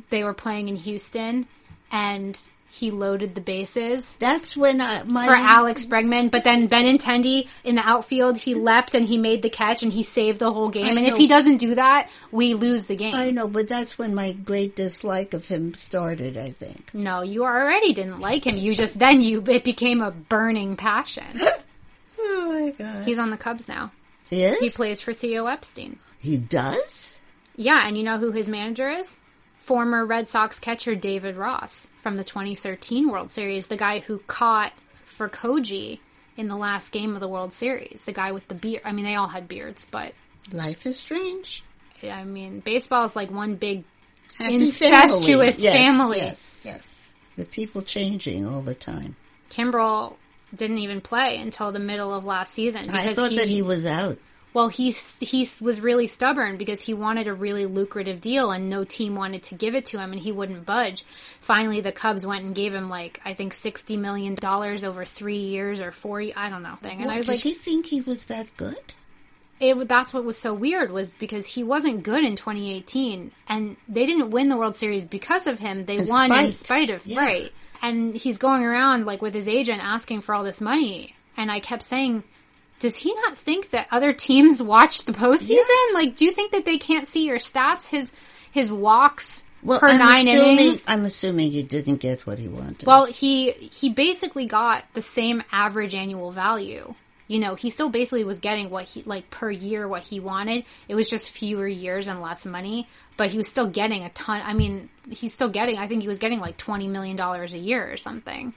they 0.10 0.24
were 0.24 0.34
playing 0.34 0.70
in 0.70 0.76
Houston 0.76 1.48
and 1.92 2.40
he 2.70 2.90
loaded 2.90 3.36
the 3.36 3.42
bases? 3.42 4.14
That's 4.14 4.58
when 4.58 4.82
I 4.82 5.04
my 5.04 5.28
For 5.28 5.36
Alex 5.36 5.86
Bregman, 5.86 6.32
but 6.32 6.44
then 6.44 6.68
Benintendi 6.68 7.48
in 7.64 7.76
the 7.76 7.88
outfield, 7.88 8.38
he 8.38 8.56
leapt 8.56 8.96
and 8.96 9.06
he 9.06 9.18
made 9.18 9.44
the 9.44 9.50
catch 9.50 9.84
and 9.84 9.94
he 9.94 10.02
saved 10.02 10.40
the 10.40 10.52
whole 10.52 10.70
game. 10.70 10.86
I 10.86 10.90
and 10.90 11.08
if 11.08 11.18
he 11.18 11.28
doesn't 11.28 11.58
do 11.58 11.76
that, 11.76 12.10
we 12.32 12.56
lose 12.56 12.88
the 12.88 12.96
game. 12.96 13.14
I 13.14 13.30
know, 13.32 13.48
but 13.48 13.68
that's 13.68 13.98
when 13.98 14.16
my 14.16 14.32
great 14.32 14.76
dislike 14.76 15.34
of 15.36 15.46
him 15.46 15.76
started. 15.76 16.38
I 16.38 16.52
think. 16.52 16.94
No, 16.94 17.22
you 17.22 17.44
already 17.44 17.94
didn't 17.94 18.20
like 18.20 18.46
him. 18.48 18.58
You 18.58 18.76
just 18.76 18.98
then 18.98 19.22
you 19.22 19.44
it 19.48 19.64
became 19.64 20.02
a 20.02 20.12
burning 20.12 20.76
passion. 20.76 21.26
Oh 22.26 22.48
my 22.48 22.72
god. 22.72 23.06
He's 23.06 23.20
on 23.20 23.32
the 23.32 23.38
Cubs 23.38 23.68
now. 23.68 23.92
He 24.30 24.44
is. 24.44 24.60
He 24.60 24.70
plays 24.70 25.02
for 25.02 25.14
Theo 25.14 25.46
Epstein. 25.46 26.00
He 26.20 26.38
does. 26.38 27.20
Yeah, 27.56 27.86
and 27.86 27.98
you 27.98 28.04
know 28.04 28.18
who 28.18 28.32
his 28.32 28.48
manager 28.48 28.90
is? 28.90 29.16
Former 29.64 30.06
Red 30.06 30.28
Sox 30.28 30.60
catcher 30.60 30.96
David 30.96 31.36
Ross 31.36 31.88
from 32.02 32.16
the 32.16 32.24
2013 32.24 33.10
World 33.10 33.32
Series, 33.32 33.68
the 33.68 33.78
guy 33.78 34.00
who 34.00 34.20
caught 34.20 34.74
for 35.06 35.30
Koji 35.30 36.00
in 36.38 36.48
the 36.48 36.56
last 36.56 36.92
game 36.92 37.14
of 37.14 37.22
the 37.22 37.28
World 37.28 37.54
Series. 37.54 38.04
The 38.06 38.12
guy 38.12 38.32
with 38.32 38.48
the 38.48 38.56
beard. 38.56 38.82
I 38.84 38.92
mean, 38.92 39.06
they 39.06 39.16
all 39.16 39.28
had 39.28 39.48
beards, 39.48 39.86
but 39.90 40.14
Life 40.52 40.86
is 40.86 41.00
strange. 41.00 41.64
I 42.04 42.24
mean, 42.26 42.60
baseball 42.60 43.06
is 43.06 43.16
like 43.16 43.32
one 43.32 43.56
big 43.56 43.86
Happy 44.38 44.56
incestuous 44.56 45.62
Yes, 45.62 45.76
family. 45.76 46.18
Yes, 46.18 46.62
yes. 46.66 47.14
with 47.38 47.52
people 47.52 47.82
changing 47.82 48.46
all 48.46 48.62
the 48.62 48.76
time. 48.76 49.16
Kimbrel 49.50 50.16
didn't 50.54 50.80
even 50.80 51.02
play 51.02 51.38
until 51.40 51.72
the 51.72 51.80
middle 51.80 52.14
of 52.14 52.26
last 52.26 52.54
season 52.54 52.84
I 52.94 53.14
thought 53.14 53.32
he, 53.32 53.38
that 53.38 53.48
he 53.48 53.62
was 53.62 53.86
out. 53.86 54.18
Well 54.54 54.68
he 54.68 54.92
he 54.92 55.48
was 55.62 55.82
really 55.82 56.08
stubborn 56.08 56.58
because 56.58 56.82
he 56.82 56.94
wanted 56.94 57.28
a 57.28 57.34
really 57.34 57.66
lucrative 57.66 58.22
deal 58.22 58.52
and 58.52 58.70
no 58.70 58.84
team 58.84 59.16
wanted 59.16 59.44
to 59.44 59.56
give 59.56 59.76
it 59.76 59.86
to 59.86 59.98
him 60.00 60.12
and 60.12 60.22
he 60.22 60.32
wouldn't 60.32 60.66
budge. 60.66 61.04
Finally, 61.42 61.82
the 61.82 61.92
Cubs 61.92 62.26
went 62.26 62.46
and 62.46 62.54
gave 62.56 62.74
him 62.74 62.90
like 62.90 63.20
I 63.26 63.34
think 63.34 63.54
sixty 63.54 63.98
million 63.98 64.36
dollars 64.36 64.84
over 64.84 65.06
three 65.06 65.40
years 65.40 65.80
or 65.82 65.92
four. 65.92 66.22
I 66.36 66.50
don't 66.50 66.64
know 66.64 66.76
thing. 66.82 66.98
And 66.98 67.06
What, 67.08 67.14
I 67.14 67.18
was 67.18 67.26
did 67.26 67.32
like, 67.34 67.42
he 67.44 67.54
think 67.54 67.86
he 67.88 68.02
was 68.02 68.26
that 68.26 68.48
good? 68.58 68.78
it, 69.60 69.88
that's 69.88 70.14
what 70.14 70.26
was 70.26 70.38
so 70.38 70.54
weird 70.54 70.92
was 70.92 71.12
because 71.12 71.46
he 71.48 71.64
wasn't 71.64 72.04
good 72.04 72.24
in 72.24 72.36
2018 72.36 73.32
and 73.48 73.78
they 73.88 74.06
didn't 74.06 74.32
win 74.32 74.50
the 74.50 74.58
World 74.58 74.76
Series 74.76 75.06
because 75.06 75.48
of 75.48 75.58
him. 75.60 75.86
They 75.86 75.96
In 75.98 76.08
won 76.08 76.26
in 76.32 76.52
spite. 76.52 76.54
spite 76.56 76.90
of, 76.90 77.06
Yeah. 77.06 77.20
right. 77.22 77.52
And 77.82 78.16
he's 78.16 78.38
going 78.40 78.64
around 78.64 79.06
like 79.06 79.22
with 79.22 79.34
his 79.34 79.48
agent 79.48 79.80
asking 79.82 80.22
for 80.22 80.36
all 80.36 80.44
this 80.44 80.60
money. 80.60 81.16
And 81.38 81.50
I 81.52 81.60
kept 81.60 81.84
saying, 81.84 82.24
does 82.80 82.96
he 82.96 83.14
not 83.14 83.38
think 83.38 83.70
that 83.72 83.88
other 83.92 84.14
teams 84.14 84.62
watch 84.62 85.06
the 85.06 85.14
postseason? 85.14 85.94
Like, 85.94 86.16
do 86.16 86.26
you 86.26 86.32
think 86.32 86.52
that 86.52 86.66
they 86.66 86.78
can't 86.78 87.08
see 87.08 87.26
your 87.26 87.38
stats? 87.38 87.88
His, 87.88 88.14
his 88.52 88.72
walks 88.72 89.44
Well, 89.64 89.80
per 89.80 89.88
I'm 89.88 89.98
nine 89.98 90.28
assuming, 90.28 90.60
innings. 90.60 90.86
I'm 90.88 91.06
assuming 91.06 91.52
he 91.52 91.64
didn't 91.64 91.98
get 91.98 92.26
what 92.28 92.40
he 92.40 92.48
wanted. 92.48 92.86
Well, 92.86 93.06
he 93.06 93.52
he 93.52 93.90
basically 93.90 94.48
got 94.48 94.84
the 94.94 95.02
same 95.02 95.44
average 95.52 95.96
annual 95.96 96.32
value. 96.32 96.94
You 97.28 97.40
know, 97.40 97.56
he 97.56 97.70
still 97.70 97.90
basically 97.90 98.26
was 98.26 98.40
getting 98.40 98.70
what 98.70 98.84
he 98.84 99.02
like 99.04 99.30
per 99.30 99.50
year 99.50 99.88
what 99.88 100.04
he 100.04 100.20
wanted. 100.20 100.66
It 100.90 100.96
was 100.96 101.10
just 101.10 101.32
fewer 101.32 101.68
years 101.68 102.08
and 102.10 102.22
less 102.22 102.46
money, 102.46 102.88
but 103.16 103.32
he 103.32 103.38
was 103.38 103.48
still 103.48 103.68
getting 103.68 104.04
a 104.04 104.10
ton. 104.10 104.42
I 104.44 104.54
mean, 104.54 104.90
he's 105.10 105.34
still 105.34 105.50
getting. 105.50 105.78
I 105.78 105.88
think 105.88 106.02
he 106.02 106.08
was 106.10 106.20
getting 106.20 106.40
like 106.40 106.58
twenty 106.58 106.88
million 106.88 107.16
dollars 107.16 107.54
a 107.54 107.58
year 107.60 107.92
or 107.92 107.98
something. 107.98 108.54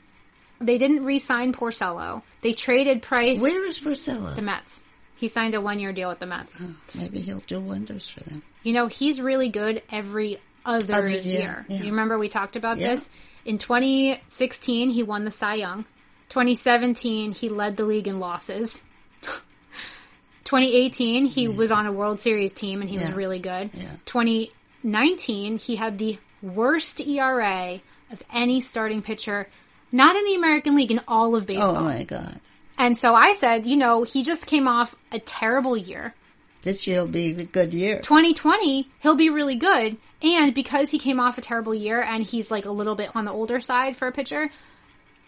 They 0.61 0.79
didn't 0.79 1.05
re-sign 1.05 1.53
Porcello. 1.53 2.23
They 2.41 2.53
traded 2.53 3.03
Price. 3.03 3.41
Where 3.41 3.67
is 3.67 3.79
Porcello? 3.79 4.35
The 4.35 4.43
Mets. 4.43 4.83
He 5.17 5.29
signed 5.29 5.55
a 5.55 5.61
one-year 5.61 5.93
deal 5.93 6.09
with 6.09 6.19
the 6.19 6.27
Mets. 6.27 6.61
Oh, 6.63 6.75
maybe 6.95 7.21
he'll 7.21 7.41
do 7.41 7.61
wonders 7.61 8.09
for 8.09 8.21
them. 8.21 8.43
You 8.63 8.73
know, 8.73 8.87
he's 8.87 9.21
really 9.21 9.49
good 9.49 9.83
every 9.91 10.41
other 10.65 10.95
Other 10.95 11.09
year. 11.09 11.21
year, 11.23 11.67
yeah. 11.69 11.79
You 11.83 11.91
remember 11.91 12.19
we 12.19 12.29
talked 12.29 12.57
about 12.57 12.79
Yeah. 12.79 12.89
this? 12.91 13.09
In 13.45 13.59
2016, 13.59 14.91
he 14.91 15.03
won 15.03 15.25
the 15.25 15.31
Cy 15.31 15.55
Young. 15.55 15.85
2017, 16.31 17.33
he 17.33 17.49
led 17.49 17.77
the 17.77 17.85
league 17.85 18.09
in 18.09 18.19
losses. 18.19 18.81
2018, 20.45 21.27
he 21.27 21.49
was 21.49 21.73
on 21.73 21.87
a 21.87 21.93
World 21.93 22.19
Series 22.19 22.53
team 22.53 22.81
and 22.81 22.91
he 22.91 22.99
was 22.99 23.13
really 23.13 23.39
good. 23.39 23.71
Yeah. 23.75 23.91
2019, 24.07 25.59
he 25.59 25.77
had 25.77 25.99
the 25.99 26.19
worst 26.43 27.01
ERA 27.01 27.81
of 28.13 28.23
any 28.33 28.61
starting 28.61 29.03
pitcher, 29.03 29.49
not 29.97 30.17
in 30.17 30.25
the 30.25 30.35
American 30.35 30.77
League, 30.77 30.91
in 30.91 31.01
all 31.09 31.35
of 31.35 31.45
oh 31.45 31.47
baseball. 31.47 31.77
Oh 31.77 31.85
my 31.85 32.05
God. 32.05 32.41
And 32.79 32.97
so 32.97 33.15
I 33.15 33.33
said, 33.33 33.67
you 33.67 33.77
know, 33.77 34.03
he 34.03 34.23
just 34.23 34.47
came 34.47 34.69
off 34.69 34.95
a 35.11 35.19
terrible 35.19 35.77
year. 35.77 36.15
This 36.63 36.87
year 36.87 36.99
will 37.01 37.09
be 37.09 37.31
a 37.31 37.45
good 37.45 37.73
year. 37.73 38.01
2020, 38.01 38.89
he'll 39.01 39.15
be 39.15 39.31
really 39.31 39.57
good. 39.57 39.97
And 40.23 40.55
because 40.55 40.91
he 40.91 40.99
came 40.99 41.21
off 41.21 41.39
a 41.39 41.41
terrible 41.41 41.75
year 41.75 42.01
and 42.03 42.23
he's 42.25 42.51
like 42.51 42.67
a 42.67 42.71
little 42.71 42.95
bit 42.95 43.15
on 43.15 43.25
the 43.25 43.31
older 43.33 43.61
side 43.61 43.97
for 43.97 44.09
a 44.09 44.13
pitcher, 44.13 44.49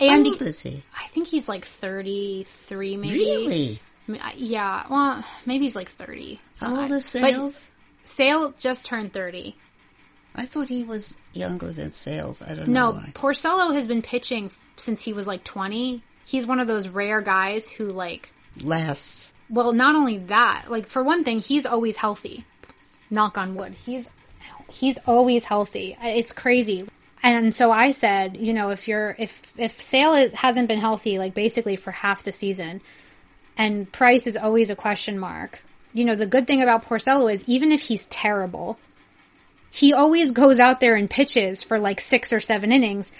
How 0.00 0.06
and 0.06 0.26
old 0.26 0.38
be- 0.38 0.44
is 0.44 0.60
he? 0.60 0.82
I 0.98 1.06
think 1.08 1.28
he's 1.28 1.48
like 1.48 1.64
33 1.64 2.96
maybe. 2.96 3.14
Really? 3.14 3.80
I- 4.08 4.12
uh, 4.12 4.32
Yeah, 4.36 4.84
well, 4.90 5.24
maybe 5.46 5.64
he's 5.64 5.76
like 5.76 5.90
30. 5.90 6.40
How 6.60 6.80
old 6.80 6.90
is 6.90 7.12
But 7.12 7.66
Sale 8.04 8.54
just 8.58 8.86
turned 8.86 9.12
30. 9.12 9.54
I 10.38 10.46
thought 10.46 10.68
he 10.68 10.84
was 10.84 11.16
younger 11.32 11.72
than 11.72 11.90
Sales. 11.92 12.40
I 12.40 12.54
don't 12.54 12.68
No, 12.68 12.92
know 12.92 13.00
No, 13.00 13.06
Porcello 13.12 13.74
has 13.74 13.88
been 13.88 14.02
pitching 14.02 14.52
since 14.76 15.02
he 15.02 15.12
was 15.12 15.26
like 15.26 15.42
20. 15.42 16.02
He's 16.26 16.46
one 16.46 16.60
of 16.60 16.68
those 16.68 16.88
rare 16.88 17.20
guys 17.20 17.68
who 17.68 17.86
like 17.86 18.32
Lasts. 18.62 19.32
Well, 19.50 19.72
not 19.72 19.94
only 19.96 20.18
that, 20.18 20.66
like 20.68 20.86
for 20.86 21.02
one 21.02 21.24
thing, 21.24 21.40
he's 21.40 21.66
always 21.66 21.96
healthy. 21.96 22.44
Knock 23.10 23.36
on 23.38 23.54
wood. 23.56 23.74
He's 23.74 24.10
he's 24.70 24.98
always 25.06 25.44
healthy. 25.44 25.96
It's 26.00 26.32
crazy. 26.32 26.86
And 27.22 27.54
so 27.54 27.72
I 27.72 27.90
said, 27.90 28.36
you 28.36 28.52
know, 28.52 28.70
if 28.70 28.86
you're 28.86 29.14
if 29.18 29.40
if 29.56 29.80
Sale 29.80 30.14
is, 30.14 30.32
hasn't 30.32 30.68
been 30.68 30.78
healthy 30.78 31.18
like 31.18 31.34
basically 31.34 31.76
for 31.76 31.90
half 31.90 32.22
the 32.22 32.32
season, 32.32 32.80
and 33.56 33.90
Price 33.90 34.26
is 34.26 34.36
always 34.36 34.70
a 34.70 34.76
question 34.76 35.18
mark. 35.18 35.60
You 35.94 36.04
know, 36.04 36.14
the 36.14 36.26
good 36.26 36.46
thing 36.46 36.62
about 36.62 36.86
Porcello 36.86 37.32
is 37.32 37.42
even 37.46 37.72
if 37.72 37.80
he's 37.80 38.04
terrible, 38.04 38.78
he 39.70 39.92
always 39.92 40.32
goes 40.32 40.60
out 40.60 40.80
there 40.80 40.94
and 40.94 41.10
pitches 41.10 41.62
for 41.62 41.78
like 41.78 42.00
six 42.00 42.32
or 42.32 42.40
seven 42.40 42.72
innings. 42.72 43.12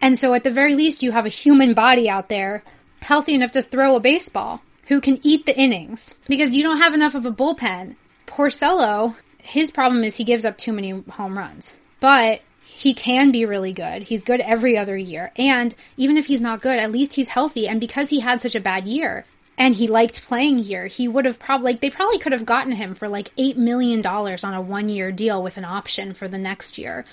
And 0.00 0.18
so 0.18 0.34
at 0.34 0.44
the 0.44 0.50
very 0.50 0.74
least, 0.74 1.02
you 1.02 1.12
have 1.12 1.26
a 1.26 1.30
human 1.30 1.74
body 1.74 2.08
out 2.08 2.28
there 2.28 2.62
healthy 3.00 3.34
enough 3.34 3.52
to 3.52 3.62
throw 3.62 3.96
a 3.96 4.00
baseball 4.00 4.60
who 4.86 5.00
can 5.00 5.20
eat 5.22 5.46
the 5.46 5.56
innings 5.56 6.14
because 6.26 6.54
you 6.54 6.62
don't 6.62 6.82
have 6.82 6.94
enough 6.94 7.14
of 7.14 7.26
a 7.26 7.32
bullpen. 7.32 7.96
Porcello, 8.26 9.14
his 9.38 9.70
problem 9.70 10.04
is 10.04 10.16
he 10.16 10.24
gives 10.24 10.44
up 10.44 10.56
too 10.56 10.72
many 10.72 10.90
home 10.90 11.36
runs, 11.36 11.76
but 12.00 12.40
he 12.64 12.94
can 12.94 13.30
be 13.30 13.44
really 13.44 13.72
good. 13.72 14.02
He's 14.02 14.22
good 14.22 14.40
every 14.40 14.78
other 14.78 14.96
year. 14.96 15.30
And 15.36 15.74
even 15.96 16.16
if 16.16 16.26
he's 16.26 16.40
not 16.40 16.62
good, 16.62 16.78
at 16.78 16.90
least 16.90 17.14
he's 17.14 17.28
healthy. 17.28 17.68
And 17.68 17.80
because 17.80 18.08
he 18.08 18.20
had 18.20 18.40
such 18.40 18.54
a 18.54 18.60
bad 18.60 18.86
year 18.86 19.24
and 19.62 19.76
he 19.76 19.86
liked 19.86 20.26
playing 20.26 20.58
here, 20.58 20.88
he 20.88 21.06
would 21.06 21.24
have 21.24 21.38
probably, 21.38 21.70
like, 21.70 21.80
they 21.80 21.90
probably 21.90 22.18
could 22.18 22.32
have 22.32 22.44
gotten 22.44 22.72
him 22.72 22.96
for 22.96 23.06
like 23.08 23.32
$8 23.36 23.56
million 23.56 24.04
on 24.04 24.54
a 24.54 24.60
one 24.60 24.88
year 24.88 25.12
deal 25.12 25.40
with 25.40 25.56
an 25.56 25.64
option 25.64 26.14
for 26.14 26.26
the 26.26 26.36
next 26.36 26.78
year. 26.78 27.04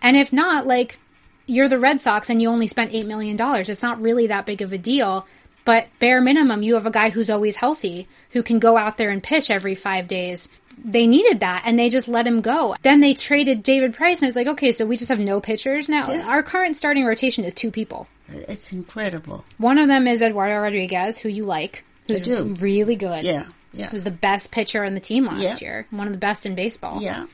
And 0.00 0.16
if 0.16 0.32
not, 0.32 0.68
like, 0.68 1.00
you're 1.46 1.68
the 1.68 1.80
Red 1.80 1.98
Sox 1.98 2.30
and 2.30 2.40
you 2.40 2.48
only 2.48 2.68
spent 2.68 2.92
$8 2.92 3.06
million. 3.06 3.36
It's 3.40 3.82
not 3.82 4.00
really 4.00 4.28
that 4.28 4.46
big 4.46 4.62
of 4.62 4.72
a 4.72 4.78
deal. 4.78 5.26
But 5.64 5.88
bare 5.98 6.20
minimum, 6.20 6.62
you 6.62 6.74
have 6.74 6.86
a 6.86 6.92
guy 6.92 7.10
who's 7.10 7.28
always 7.28 7.56
healthy, 7.56 8.06
who 8.30 8.44
can 8.44 8.60
go 8.60 8.78
out 8.78 8.96
there 8.96 9.10
and 9.10 9.20
pitch 9.20 9.50
every 9.50 9.74
five 9.74 10.06
days. 10.06 10.48
They 10.84 11.06
needed 11.06 11.40
that 11.40 11.62
and 11.66 11.78
they 11.78 11.88
just 11.88 12.08
let 12.08 12.26
him 12.26 12.40
go. 12.40 12.74
Then 12.82 13.00
they 13.00 13.14
traded 13.14 13.62
David 13.62 13.94
Price 13.94 14.20
and 14.20 14.28
it's 14.28 14.36
like, 14.36 14.46
okay, 14.48 14.72
so 14.72 14.86
we 14.86 14.96
just 14.96 15.10
have 15.10 15.18
no 15.18 15.40
pitchers 15.40 15.88
now. 15.88 16.10
Yeah. 16.10 16.26
Our 16.28 16.42
current 16.42 16.76
starting 16.76 17.04
rotation 17.04 17.44
is 17.44 17.54
two 17.54 17.70
people. 17.70 18.06
It's 18.28 18.72
incredible. 18.72 19.44
One 19.58 19.78
of 19.78 19.88
them 19.88 20.06
is 20.06 20.22
Eduardo 20.22 20.56
Rodriguez, 20.60 21.18
who 21.18 21.28
you 21.28 21.44
like, 21.44 21.84
who's 22.08 22.22
do. 22.22 22.54
really 22.60 22.96
good. 22.96 23.24
Yeah, 23.24 23.46
yeah, 23.72 23.88
Who's 23.90 24.04
the 24.04 24.10
best 24.10 24.50
pitcher 24.50 24.84
on 24.84 24.94
the 24.94 25.00
team 25.00 25.26
last 25.26 25.42
Yeah. 25.42 25.56
year. 25.60 25.86
One 25.90 26.06
of 26.06 26.12
the 26.12 26.18
best 26.18 26.46
in 26.46 26.54
baseball. 26.54 27.02
yeah. 27.02 27.26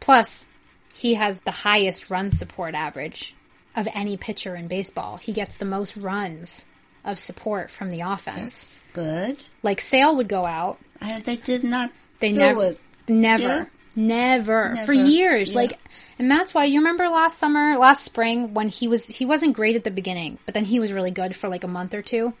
Plus, 0.00 0.48
he 0.94 1.14
has 1.14 1.40
the 1.40 1.50
highest 1.50 2.10
run 2.10 2.30
support 2.30 2.74
average 2.74 3.34
of 3.76 3.86
any 3.94 4.16
pitcher 4.16 4.54
in 4.56 4.68
baseball. 4.68 5.16
He 5.18 5.32
gets 5.32 5.58
the 5.58 5.64
most 5.64 5.96
runs 5.96 6.64
of 7.04 7.18
support 7.18 7.70
from 7.70 7.90
the 7.90 8.00
offense. 8.00 8.36
That's 8.36 8.82
good. 8.94 9.38
Like 9.62 9.80
Sale 9.80 10.16
would 10.16 10.28
go 10.28 10.44
out, 10.44 10.78
And 11.00 11.22
they 11.24 11.36
did 11.36 11.62
not 11.64 11.90
they 12.20 12.32
do 12.32 12.40
never, 12.40 12.64
it. 12.64 12.80
Never, 13.08 13.42
Yeah. 13.42 13.64
never, 13.96 14.76
for 14.86 14.92
years. 14.92 15.52
Yeah. 15.52 15.56
Like, 15.60 15.78
and 16.18 16.30
that's 16.30 16.52
why 16.54 16.64
you 16.64 16.78
remember 16.80 17.08
last 17.08 17.38
summer, 17.38 17.76
last 17.78 18.04
spring 18.04 18.54
when 18.54 18.68
he 18.68 18.88
was 18.88 19.06
he 19.06 19.24
wasn't 19.24 19.54
great 19.54 19.76
at 19.76 19.84
the 19.84 19.90
beginning, 19.90 20.38
but 20.46 20.54
then 20.54 20.64
he 20.64 20.80
was 20.80 20.92
really 20.92 21.10
good 21.10 21.34
for 21.36 21.48
like 21.48 21.64
a 21.64 21.68
month 21.68 21.94
or 21.94 22.02
two. 22.02 22.32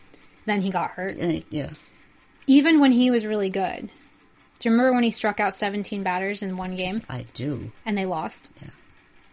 Then 0.46 0.60
he 0.60 0.70
got 0.70 0.90
hurt. 0.92 1.14
Yeah. 1.50 1.70
Even 2.46 2.80
when 2.80 2.92
he 2.92 3.10
was 3.10 3.26
really 3.26 3.50
good. 3.50 3.90
Do 4.60 4.68
you 4.68 4.72
remember 4.74 4.94
when 4.94 5.04
he 5.04 5.10
struck 5.12 5.38
out 5.38 5.54
17 5.54 6.02
batters 6.02 6.42
in 6.42 6.56
one 6.56 6.74
game 6.74 7.02
I 7.08 7.24
do. 7.34 7.70
and 7.86 7.96
they 7.96 8.06
lost? 8.06 8.50
Yeah. 8.60 8.70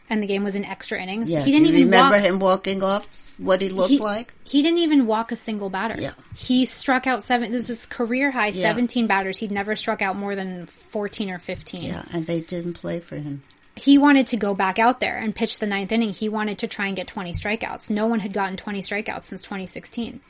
And 0.09 0.21
the 0.21 0.27
game 0.27 0.43
was 0.43 0.55
in 0.55 0.65
extra 0.65 1.01
innings. 1.01 1.29
Yeah. 1.31 1.43
He 1.43 1.51
didn't 1.51 1.67
you 1.67 1.73
even 1.73 1.85
remember 1.85 2.15
walk. 2.17 2.25
him 2.25 2.39
walking 2.39 2.83
off 2.83 3.39
what 3.39 3.59
he 3.59 3.69
looked 3.69 3.89
He- 3.89 3.97
like? 3.97 4.33
He 4.43 4.61
didn't 4.61 4.77
even 4.79 5.07
walk 5.07 5.31
a 5.31 5.35
single 5.35 5.69
batter. 5.69 5.99
Yeah. 5.99 6.11
He 6.35 6.65
struck 6.65 7.07
out 7.07 7.23
seven. 7.23 7.51
This 7.51 7.69
is 7.69 7.85
career 7.87 8.29
high, 8.31 8.47
Yeah. 8.49 8.61
17 8.61 9.07
batters. 9.07 9.39
He'd 9.39 9.51
never 9.51 9.75
struck 9.75 10.01
out 10.03 10.15
more 10.15 10.35
than 10.35 10.67
14 10.91 11.31
or 11.31 11.39
15. 11.39 11.81
Yeah, 11.83 12.03
and 12.13 12.25
they 12.25 12.39
didn't 12.41 12.73
play 12.73 12.99
for 12.99 13.15
him. 13.15 13.41
He 13.75 13.97
wanted 13.97 14.27
to 14.27 14.37
go 14.37 14.53
back 14.53 14.79
out 14.79 14.99
there 14.99 15.17
and 15.17 15.35
pitch 15.35 15.59
the 15.59 15.65
ninth 15.65 15.91
inning. 15.91 16.13
He 16.13 16.29
wanted 16.29 16.59
to 16.59 16.67
try 16.67 16.87
and 16.87 16.95
get 16.95 17.07
20 17.07 17.33
strikeouts. 17.33 17.89
No 17.89 18.05
one 18.05 18.19
had 18.19 18.31
gotten 18.31 18.57
20 18.57 18.81
strikeouts 18.81 19.23
since 19.23 19.41
2016. 19.41 20.21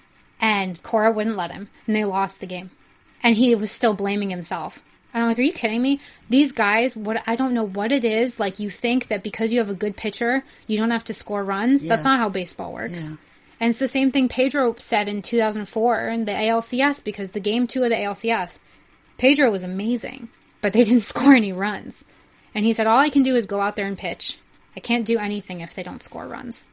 And 0.41 0.81
Cora 0.81 1.11
wouldn't 1.11 1.37
let 1.37 1.51
him, 1.51 1.69
and 1.85 1.95
they 1.95 2.05
lost 2.05 2.39
the 2.39 2.47
game. 2.47 2.71
And 3.21 3.35
he 3.35 3.53
was 3.55 3.71
still 3.71 3.93
blaming 3.93 4.29
himself. 4.29 4.81
And 5.15 5.23
I'm 5.23 5.29
like, 5.29 5.39
are 5.39 5.43
you 5.43 5.53
kidding 5.53 5.81
me? 5.81 6.01
These 6.29 6.51
guys, 6.51 6.93
what 6.93 7.23
I 7.25 7.37
don't 7.37 7.53
know 7.53 7.65
what 7.65 7.93
it 7.93 8.03
is. 8.03 8.37
Like 8.37 8.59
you 8.59 8.69
think 8.69 9.07
that 9.07 9.23
because 9.23 9.53
you 9.53 9.59
have 9.59 9.69
a 9.69 9.73
good 9.73 9.95
pitcher, 9.95 10.43
you 10.67 10.77
don't 10.77 10.91
have 10.91 11.05
to 11.05 11.13
score 11.13 11.41
runs. 11.41 11.81
That's 11.81 12.03
not 12.03 12.19
how 12.19 12.27
baseball 12.27 12.73
works. 12.73 13.09
Yeah. 13.09 13.15
And 13.61 13.69
it's 13.69 13.79
the 13.79 13.87
same 13.87 14.11
thing 14.11 14.27
Pedro 14.27 14.75
said 14.77 15.07
in 15.07 15.21
2004 15.21 16.07
in 16.09 16.25
the 16.25 16.33
ALCS 16.33 17.01
because 17.01 17.31
the 17.31 17.39
game 17.39 17.65
two 17.65 17.83
of 17.83 17.91
the 17.91 17.95
ALCS, 17.95 18.59
Pedro 19.17 19.49
was 19.49 19.63
amazing, 19.63 20.27
but 20.59 20.73
they 20.73 20.83
didn't 20.83 21.03
score 21.03 21.33
any 21.33 21.53
runs. 21.53 22.03
And 22.53 22.65
he 22.65 22.73
said, 22.73 22.85
all 22.85 22.99
I 22.99 23.09
can 23.09 23.23
do 23.23 23.37
is 23.37 23.45
go 23.45 23.61
out 23.61 23.77
there 23.77 23.87
and 23.87 23.97
pitch. 23.97 24.37
I 24.75 24.81
can't 24.81 25.05
do 25.05 25.17
anything 25.17 25.61
if 25.61 25.75
they 25.75 25.83
don't 25.83 26.03
score 26.03 26.27
runs. 26.27 26.65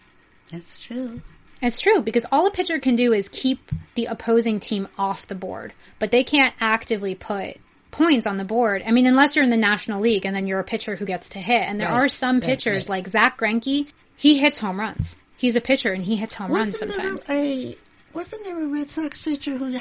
That's 0.50 0.81
true. 0.81 1.22
It's 1.61 1.78
true 1.78 2.02
because 2.02 2.26
all 2.33 2.48
a 2.48 2.50
pitcher 2.50 2.81
can 2.81 2.96
do 2.96 3.12
is 3.12 3.28
keep 3.28 3.70
the 3.94 4.07
opposing 4.07 4.59
team 4.59 4.88
off 4.98 5.28
the 5.28 5.37
board, 5.37 5.72
but 6.00 6.11
they 6.11 6.24
can't 6.24 6.55
actively 6.61 7.14
put 7.14 7.59
points 7.92 8.26
on 8.26 8.37
the 8.38 8.44
board. 8.44 8.83
I 8.85 8.90
mean, 8.90 9.07
unless 9.07 9.37
you're 9.37 9.44
in 9.44 9.50
the 9.50 9.57
National 9.57 10.00
League 10.00 10.26
and 10.26 10.35
then 10.35 10.48
you're 10.48 10.59
a 10.59 10.64
pitcher 10.64 10.96
who 10.96 11.05
gets 11.05 11.28
to 11.31 11.38
hit. 11.38 11.62
And 11.62 11.81
there 11.81 11.88
Right, 11.88 12.02
are 12.07 12.09
some 12.09 12.40
pitchers 12.40 12.88
right. 12.88 12.96
like 13.05 13.09
Zack 13.09 13.38
Greinke. 13.38 13.87
He 14.16 14.38
hits 14.38 14.59
home 14.59 14.81
runs. 14.81 15.16
He's 15.37 15.55
a 15.57 15.61
pitcher 15.61 15.92
and 15.92 16.02
he 16.02 16.16
hits 16.16 16.35
home 16.35 16.50
runs 16.50 16.72
Wasn't 16.72 16.92
sometimes. 16.94 17.22
there 17.26 17.37
a 17.38 17.76
wasn't 18.14 18.44
there 18.44 18.62
a 18.62 18.66
Red 18.66 18.90
Sox 18.90 19.22
pitcher 19.22 19.57
who 19.57 19.78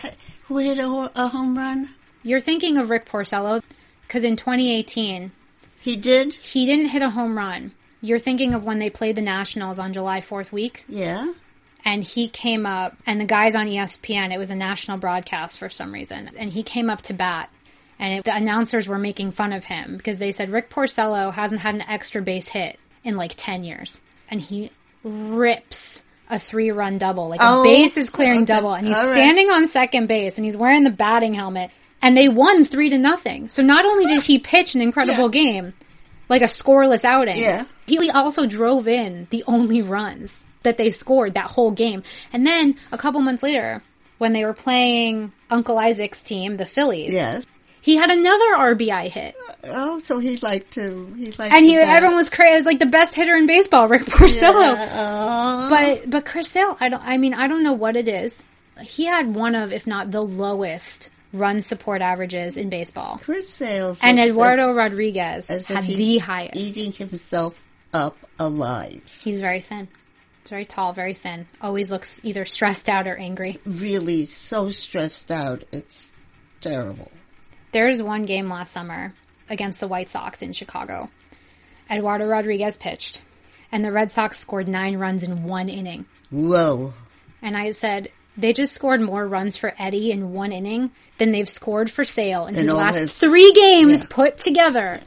who 0.47 0.57
hit 0.59 0.77
a, 0.79 1.11
a 1.15 1.27
home 1.27 1.57
run? 1.57 1.89
You're 2.23 2.39
thinking 2.39 2.77
of 2.77 2.89
Rick 2.89 3.05
Porcello 3.05 3.61
because 4.07 4.23
in 4.23 4.35
2018 4.37 5.31
He 5.81 5.95
did. 5.97 6.33
he 6.33 6.65
didn't 6.65 6.89
hit 6.89 7.01
a 7.01 7.09
home 7.09 7.37
run. 7.37 7.71
You're 8.01 8.19
thinking 8.19 8.53
of 8.53 8.63
when 8.63 8.79
they 8.79 8.89
played 8.89 9.15
the 9.15 9.21
Nationals 9.21 9.79
on 9.79 9.93
July 9.93 10.21
4th 10.21 10.51
week. 10.51 10.85
Yeah. 10.87 11.31
and 11.85 12.03
he 12.03 12.27
came 12.29 12.65
up 12.65 12.95
and 13.05 13.19
the 13.19 13.25
guys 13.25 13.55
on 13.55 13.67
ESPN 13.67 14.33
it 14.33 14.37
was 14.37 14.49
a 14.51 14.55
national 14.55 14.97
broadcast 14.97 15.59
for 15.59 15.69
some 15.69 15.91
reason 15.93 16.29
and 16.37 16.51
he 16.51 16.63
came 16.63 16.89
up 16.89 17.01
to 17.03 17.13
bat 17.13 17.49
and 18.01 18.15
it, 18.15 18.23
the 18.25 18.35
announcers 18.35 18.87
were 18.87 18.97
making 18.99 19.31
fun 19.31 19.53
of 19.53 19.63
him 19.63 19.95
because 19.95 20.17
they 20.17 20.33
said 20.33 20.49
Rick 20.49 20.69
Porcello 20.69 21.31
hasn't 21.33 21.61
had 21.61 21.75
an 21.75 21.81
extra 21.81 22.21
base 22.21 22.47
hit 22.47 22.77
in 23.05 23.15
like 23.15 23.33
10 23.37 23.63
years 23.63 24.01
and 24.29 24.41
he 24.41 24.71
rips 25.03 26.03
a 26.29 26.39
three 26.39 26.71
run 26.71 26.97
double 26.97 27.29
like 27.29 27.39
Oh, 27.41 27.61
a 27.61 27.63
base 27.63 27.97
is 27.97 28.09
clearing 28.09 28.43
okay. 28.43 28.53
double 28.53 28.73
and 28.73 28.85
he's 28.87 28.95
right. 28.95 29.13
standing 29.13 29.49
on 29.49 29.67
second 29.67 30.07
base 30.07 30.37
and 30.37 30.45
he's 30.45 30.57
wearing 30.57 30.83
the 30.83 30.91
batting 30.91 31.33
helmet 31.33 31.71
and 32.01 32.15
they 32.17 32.27
won 32.27 32.65
3 32.65 32.89
to 32.91 32.97
nothing 32.97 33.49
so 33.49 33.61
not 33.61 33.85
only 33.85 34.05
did 34.05 34.23
he 34.23 34.39
pitch 34.39 34.75
an 34.75 34.81
incredible 34.81 35.29
game 35.29 35.73
like 36.29 36.41
a 36.41 36.45
scoreless 36.45 37.03
outing 37.05 37.37
Yeah. 37.37 37.65
he 37.85 38.09
also 38.09 38.45
drove 38.45 38.87
in 38.87 39.27
the 39.29 39.43
only 39.47 39.81
runs 39.81 40.43
that 40.63 40.77
they 40.77 40.91
scored 40.91 41.33
that 41.33 41.49
whole 41.49 41.71
game. 41.71 42.03
And 42.31 42.45
then 42.45 42.75
a 42.91 42.97
couple 42.97 43.19
months 43.21 43.41
later, 43.41 43.81
when 44.19 44.31
they 44.31 44.45
were 44.45 44.53
playing 44.53 45.31
Uncle 45.49 45.79
Isaac's 45.79 46.21
team, 46.21 46.53
the 46.53 46.67
Phillies, 46.67 47.15
Yes. 47.15 47.43
He 47.81 47.95
had 47.95 48.09
another 48.11 48.45
RBI 48.75 49.09
hit. 49.09 49.35
Oh, 49.63 49.99
so 49.99 50.19
he 50.19 50.37
liked 50.37 50.73
to. 50.73 51.13
He 51.17 51.31
liked. 51.31 51.55
And 51.55 51.65
he, 51.65 51.75
bat. 51.75 51.87
everyone 51.87 52.15
was 52.15 52.29
crazy. 52.29 52.53
It 52.53 52.55
was 52.57 52.65
like 52.65 52.79
the 52.79 52.85
best 52.85 53.15
hitter 53.15 53.35
in 53.35 53.47
baseball, 53.47 53.87
Rick 53.89 54.03
Porcello. 54.03 54.75
Yeah. 54.75 55.67
But 55.69 56.09
but 56.09 56.25
Chris 56.25 56.47
Sale, 56.47 56.77
I 56.79 56.89
don't. 56.89 57.01
I 57.01 57.17
mean, 57.17 57.33
I 57.33 57.47
don't 57.47 57.63
know 57.63 57.73
what 57.73 57.95
it 57.95 58.07
is. 58.07 58.43
He 58.79 59.05
had 59.05 59.35
one 59.35 59.55
of, 59.55 59.73
if 59.73 59.85
not 59.85 60.11
the 60.11 60.21
lowest, 60.21 61.09
run 61.33 61.61
support 61.61 62.01
averages 62.01 62.57
in 62.57 62.69
baseball. 62.69 63.19
Chris 63.23 63.49
Sale 63.49 63.97
And 64.01 64.19
Eduardo 64.19 64.71
Rodriguez 64.73 65.49
as 65.49 65.67
had 65.67 65.83
the 65.83 66.17
highest. 66.19 66.59
eating 66.59 66.91
himself 66.91 67.61
up 67.93 68.17
alive. 68.39 69.03
He's 69.23 69.39
very 69.39 69.61
thin. 69.61 69.87
He's 70.43 70.49
very 70.49 70.65
tall, 70.65 70.93
very 70.93 71.13
thin. 71.13 71.47
Always 71.61 71.91
looks 71.91 72.21
either 72.23 72.45
stressed 72.45 72.89
out 72.89 73.07
or 73.07 73.15
angry. 73.15 73.57
Really, 73.65 74.25
so 74.25 74.71
stressed 74.71 75.29
out. 75.31 75.63
It's 75.71 76.09
terrible. 76.61 77.11
There 77.71 77.87
was 77.87 78.01
one 78.01 78.23
game 78.23 78.49
last 78.49 78.71
summer 78.73 79.13
against 79.49 79.79
the 79.79 79.87
White 79.87 80.09
Sox 80.09 80.41
in 80.41 80.53
Chicago. 80.53 81.09
Eduardo 81.89 82.25
Rodriguez 82.25 82.77
pitched, 82.77 83.21
and 83.71 83.83
the 83.83 83.91
Red 83.91 84.11
Sox 84.11 84.39
scored 84.39 84.67
nine 84.67 84.97
runs 84.97 85.23
in 85.23 85.43
one 85.43 85.69
inning. 85.69 86.05
Whoa. 86.29 86.93
And 87.41 87.57
I 87.57 87.71
said, 87.71 88.09
they 88.37 88.53
just 88.53 88.73
scored 88.73 89.01
more 89.01 89.25
runs 89.25 89.57
for 89.57 89.73
Eddie 89.77 90.11
in 90.11 90.31
one 90.33 90.51
inning 90.51 90.91
than 91.17 91.31
they've 91.31 91.49
scored 91.49 91.91
for 91.91 92.03
Sale 92.03 92.47
in 92.47 92.55
his 92.55 92.65
last 92.65 92.97
his- 92.97 93.19
three 93.19 93.51
games 93.51 94.01
Yeah. 94.03 94.07
put 94.09 94.37
together. 94.37 94.99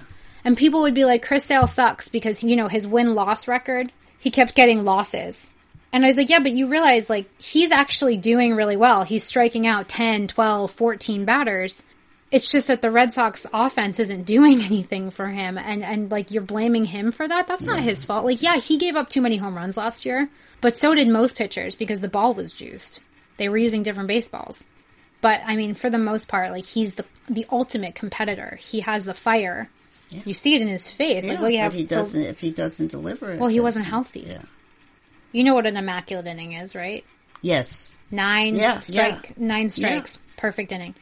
And 0.44 0.57
people 0.59 0.83
would 0.83 0.94
be 0.94 1.07
like, 1.07 1.27
Chris 1.27 1.44
Sale 1.46 1.66
sucks 1.66 2.09
because, 2.09 2.42
you 2.44 2.57
know, 2.57 2.68
his 2.68 2.87
win 2.87 3.14
loss 3.14 3.48
record, 3.48 3.90
he 4.18 4.31
kept 4.31 4.55
getting 4.55 4.85
losses. 4.85 5.50
And 5.90 6.05
I 6.05 6.09
was 6.09 6.18
like, 6.18 6.29
yeah, 6.29 6.40
but 6.40 6.53
you 6.53 6.66
realize, 6.66 7.09
like, 7.09 7.27
he's 7.40 7.72
actually 7.72 8.18
doing 8.18 8.55
really 8.55 8.77
well. 8.77 9.05
He's 9.05 9.24
striking 9.24 9.66
out 9.66 9.88
10, 9.88 10.27
12, 10.29 10.70
14 10.72 11.24
batters. 11.24 11.83
It's 12.35 12.51
just 12.51 12.66
that 12.66 12.83
the 12.83 12.90
Red 12.90 13.12
Sox 13.12 13.47
offense 13.53 14.01
isn't 14.01 14.25
doing 14.25 14.61
anything 14.70 15.11
for 15.12 15.29
him. 15.29 15.57
And, 15.57 15.85
and 15.85 16.11
like, 16.11 16.33
you're 16.33 16.42
blaming 16.42 16.85
him 16.85 17.12
for 17.12 17.27
that? 17.27 17.47
That's 17.47 17.64
not 17.64 17.81
his 17.83 18.05
fault. 18.05 18.25
Like, 18.25 18.42
yeah, 18.42 18.57
he 18.57 18.77
gave 18.77 18.97
up 18.97 19.09
too 19.09 19.20
many 19.23 19.37
home 19.37 19.55
runs 19.57 19.77
last 19.77 20.05
year, 20.05 20.29
but 20.61 20.75
so 20.75 20.94
did 20.94 21.07
most 21.09 21.37
pitchers 21.37 21.77
because 21.77 22.01
the 22.01 22.09
ball 22.09 22.35
was 22.35 22.53
juiced. 22.53 23.01
They 23.37 23.49
were 23.49 23.57
using 23.57 23.85
different 23.85 24.09
baseballs. 24.09 24.64
But 25.20 25.42
I 25.47 25.55
mean, 25.57 25.75
for 25.75 25.90
the 25.90 25.99
most 25.99 26.27
part, 26.29 26.51
like 26.51 26.66
he's 26.66 26.97
the 26.97 27.05
the 27.31 27.47
ultimate 27.51 27.94
competitor. 27.94 28.59
He 28.61 28.81
has 28.81 29.05
the 29.07 29.14
fire. 29.14 29.70
Yeah. 30.11 30.20
You 30.27 30.35
see 30.35 30.55
it 30.55 30.61
in 30.61 30.68
his 30.68 30.90
face. 30.90 31.27
Yeah, 31.27 31.35
like, 31.35 31.40
well, 31.53 31.62
have 31.62 31.73
he 31.73 31.85
doesn't. 31.85 32.20
If 32.20 32.40
he 32.40 32.51
doesn't 32.51 32.90
deliver, 32.90 33.33
it 33.33 33.40
Well, 33.40 33.49
he 33.49 33.61
wasn't 33.61 33.87
healthy. 33.87 34.27
Yeah. 34.29 34.42
you 35.33 35.44
know 35.44 35.55
what 35.55 35.66
an 35.66 35.77
immaculate 35.77 36.27
inning 36.27 36.53
is, 36.53 36.75
right? 36.75 37.05
Yes. 37.40 37.97
Nine 38.11 38.55
Yeah, 38.57 38.81
strike, 38.81 39.38
nine 39.38 39.70
Yeah. 39.75 39.88
strikes, 39.88 40.18
perfect 40.37 40.73
inning. 40.73 40.94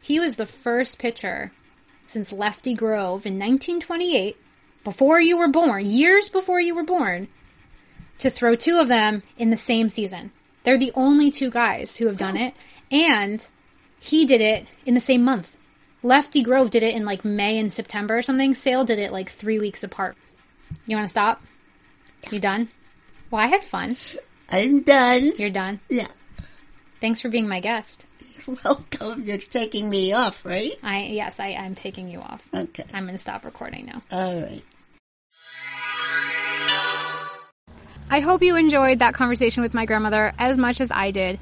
He 0.00 0.20
was 0.20 0.36
the 0.36 0.46
first 0.46 0.98
pitcher 0.98 1.52
since 2.04 2.32
Lefty 2.32 2.74
Grove 2.74 3.26
in 3.26 3.34
1928, 3.34 4.36
before 4.82 5.20
you 5.20 5.38
were 5.38 5.48
born, 5.48 5.86
years 5.86 6.28
before 6.28 6.60
you 6.60 6.74
were 6.74 6.84
born, 6.84 7.28
to 8.18 8.30
throw 8.30 8.56
two 8.56 8.78
of 8.78 8.88
them 8.88 9.22
in 9.38 9.50
the 9.50 9.56
same 9.56 9.88
season. 9.88 10.32
They're 10.64 10.78
the 10.78 10.92
only 10.94 11.30
two 11.30 11.50
guys 11.50 11.96
who 11.96 12.06
have 12.06 12.16
done 12.16 12.36
oh. 12.36 12.46
it, 12.46 12.54
and 12.90 13.46
he 14.00 14.26
did 14.26 14.40
it 14.40 14.66
in 14.84 14.94
the 14.94 15.00
same 15.00 15.22
month. 15.22 15.56
Lefty 16.02 16.42
Grove 16.42 16.70
did 16.70 16.82
it 16.82 16.94
in 16.94 17.04
like 17.04 17.24
May 17.24 17.58
and 17.58 17.72
September 17.72 18.18
or 18.18 18.22
something. 18.22 18.54
Sale 18.54 18.84
did 18.84 18.98
it 18.98 19.12
like 19.12 19.30
three 19.30 19.58
weeks 19.58 19.84
apart. 19.84 20.16
You 20.86 20.96
want 20.96 21.06
to 21.06 21.10
stop? 21.10 21.42
You 22.30 22.40
done? 22.40 22.68
Well, 23.30 23.42
I 23.42 23.48
had 23.48 23.64
fun. 23.64 23.96
I'm 24.50 24.82
done. 24.82 25.32
You're 25.36 25.50
done. 25.50 25.80
Yeah. 25.88 26.08
Thanks 27.00 27.20
for 27.20 27.28
being 27.28 27.48
my 27.48 27.60
guest. 27.60 28.04
You're 28.46 28.56
welcome. 28.64 29.24
You're 29.24 29.38
taking 29.38 29.88
me 29.88 30.12
off, 30.12 30.44
right? 30.44 30.72
I 30.82 31.02
yes, 31.04 31.40
I 31.40 31.50
am 31.50 31.74
taking 31.74 32.08
you 32.08 32.20
off. 32.20 32.44
Okay. 32.52 32.84
I'm 32.92 33.04
going 33.04 33.14
to 33.14 33.18
stop 33.18 33.44
recording 33.44 33.86
now. 33.86 34.02
All 34.10 34.40
right. 34.40 34.62
I 38.12 38.20
hope 38.20 38.42
you 38.42 38.56
enjoyed 38.56 38.98
that 38.98 39.14
conversation 39.14 39.62
with 39.62 39.72
my 39.72 39.86
grandmother 39.86 40.32
as 40.38 40.58
much 40.58 40.80
as 40.80 40.90
I 40.92 41.12
did. 41.12 41.38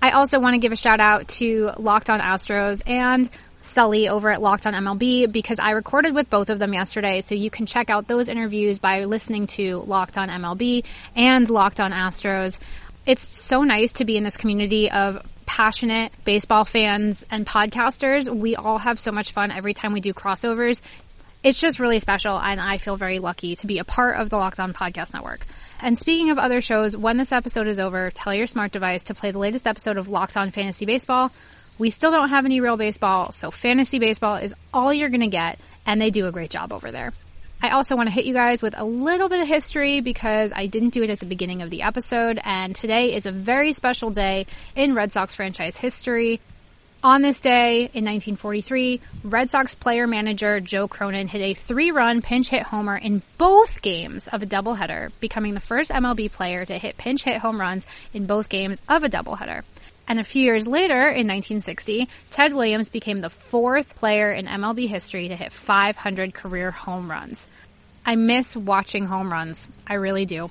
I 0.00 0.12
also 0.12 0.38
want 0.40 0.54
to 0.54 0.58
give 0.58 0.72
a 0.72 0.76
shout 0.76 1.00
out 1.00 1.28
to 1.28 1.72
Locked 1.78 2.10
On 2.10 2.20
Astros 2.20 2.82
and 2.86 3.28
Sully 3.62 4.08
over 4.08 4.30
at 4.30 4.40
Locked 4.40 4.66
On 4.66 4.72
MLB 4.72 5.30
because 5.30 5.58
I 5.58 5.70
recorded 5.72 6.14
with 6.14 6.30
both 6.30 6.48
of 6.50 6.58
them 6.58 6.72
yesterday. 6.72 7.20
So 7.20 7.34
you 7.34 7.50
can 7.50 7.66
check 7.66 7.90
out 7.90 8.08
those 8.08 8.28
interviews 8.28 8.78
by 8.78 9.04
listening 9.04 9.46
to 9.48 9.78
Locked 9.80 10.16
On 10.16 10.28
MLB 10.28 10.84
and 11.14 11.48
Locked 11.48 11.80
On 11.80 11.92
Astros. 11.92 12.58
It's 13.04 13.36
so 13.36 13.62
nice 13.62 13.92
to 13.92 14.04
be 14.04 14.16
in 14.16 14.22
this 14.22 14.36
community 14.36 14.88
of 14.88 15.26
passionate 15.44 16.12
baseball 16.24 16.64
fans 16.64 17.24
and 17.32 17.44
podcasters. 17.44 18.32
We 18.32 18.54
all 18.54 18.78
have 18.78 19.00
so 19.00 19.10
much 19.10 19.32
fun 19.32 19.50
every 19.50 19.74
time 19.74 19.92
we 19.92 20.00
do 20.00 20.12
crossovers. 20.12 20.80
It's 21.42 21.60
just 21.60 21.80
really 21.80 21.98
special, 21.98 22.38
and 22.38 22.60
I 22.60 22.78
feel 22.78 22.96
very 22.96 23.18
lucky 23.18 23.56
to 23.56 23.66
be 23.66 23.80
a 23.80 23.84
part 23.84 24.20
of 24.20 24.30
the 24.30 24.36
Locked 24.36 24.60
On 24.60 24.72
Podcast 24.72 25.12
Network. 25.12 25.44
And 25.80 25.98
speaking 25.98 26.30
of 26.30 26.38
other 26.38 26.60
shows, 26.60 26.96
when 26.96 27.16
this 27.16 27.32
episode 27.32 27.66
is 27.66 27.80
over, 27.80 28.12
tell 28.12 28.32
your 28.32 28.46
smart 28.46 28.70
device 28.70 29.02
to 29.04 29.14
play 29.14 29.32
the 29.32 29.40
latest 29.40 29.66
episode 29.66 29.96
of 29.96 30.08
Locked 30.08 30.36
On 30.36 30.52
Fantasy 30.52 30.86
Baseball. 30.86 31.32
We 31.78 31.90
still 31.90 32.12
don't 32.12 32.28
have 32.28 32.44
any 32.44 32.60
real 32.60 32.76
baseball, 32.76 33.32
so 33.32 33.50
fantasy 33.50 33.98
baseball 33.98 34.36
is 34.36 34.54
all 34.72 34.94
you're 34.94 35.08
going 35.08 35.22
to 35.22 35.26
get, 35.26 35.58
and 35.84 36.00
they 36.00 36.10
do 36.10 36.28
a 36.28 36.32
great 36.32 36.50
job 36.50 36.72
over 36.72 36.92
there. 36.92 37.12
I 37.64 37.70
also 37.70 37.94
want 37.94 38.08
to 38.08 38.12
hit 38.12 38.24
you 38.24 38.34
guys 38.34 38.60
with 38.60 38.74
a 38.76 38.84
little 38.84 39.28
bit 39.28 39.40
of 39.40 39.46
history 39.46 40.00
because 40.00 40.50
I 40.52 40.66
didn't 40.66 40.90
do 40.90 41.04
it 41.04 41.10
at 41.10 41.20
the 41.20 41.26
beginning 41.26 41.62
of 41.62 41.70
the 41.70 41.82
episode, 41.82 42.40
and 42.42 42.74
today 42.74 43.14
is 43.14 43.24
a 43.26 43.30
very 43.30 43.72
special 43.72 44.10
day 44.10 44.46
in 44.74 44.94
Red 44.94 45.12
Sox 45.12 45.32
franchise 45.32 45.76
history. 45.76 46.40
On 47.04 47.22
this 47.22 47.38
day 47.38 47.82
in 47.94 48.04
1943, 48.04 49.00
Red 49.22 49.48
Sox 49.50 49.76
player 49.76 50.08
manager 50.08 50.58
Joe 50.58 50.88
Cronin 50.88 51.28
hit 51.28 51.40
a 51.40 51.54
three 51.54 51.92
run 51.92 52.20
pinch 52.20 52.48
hit 52.48 52.64
homer 52.64 52.96
in 52.96 53.22
both 53.38 53.80
games 53.80 54.26
of 54.26 54.42
a 54.42 54.46
doubleheader, 54.46 55.12
becoming 55.20 55.54
the 55.54 55.60
first 55.60 55.92
MLB 55.92 56.32
player 56.32 56.64
to 56.64 56.76
hit 56.76 56.96
pinch 56.96 57.22
hit 57.22 57.38
home 57.38 57.60
runs 57.60 57.86
in 58.12 58.26
both 58.26 58.48
games 58.48 58.82
of 58.88 59.04
a 59.04 59.08
doubleheader. 59.08 59.62
And 60.08 60.18
a 60.18 60.24
few 60.24 60.42
years 60.42 60.66
later, 60.66 61.00
in 61.08 61.26
1960, 61.28 62.08
Ted 62.30 62.52
Williams 62.52 62.88
became 62.88 63.20
the 63.20 63.30
fourth 63.30 63.96
player 63.96 64.30
in 64.30 64.46
MLB 64.46 64.88
history 64.88 65.28
to 65.28 65.36
hit 65.36 65.52
500 65.52 66.34
career 66.34 66.70
home 66.70 67.10
runs. 67.10 67.46
I 68.04 68.16
miss 68.16 68.56
watching 68.56 69.06
home 69.06 69.32
runs. 69.32 69.68
I 69.86 69.94
really 69.94 70.26
do. 70.26 70.50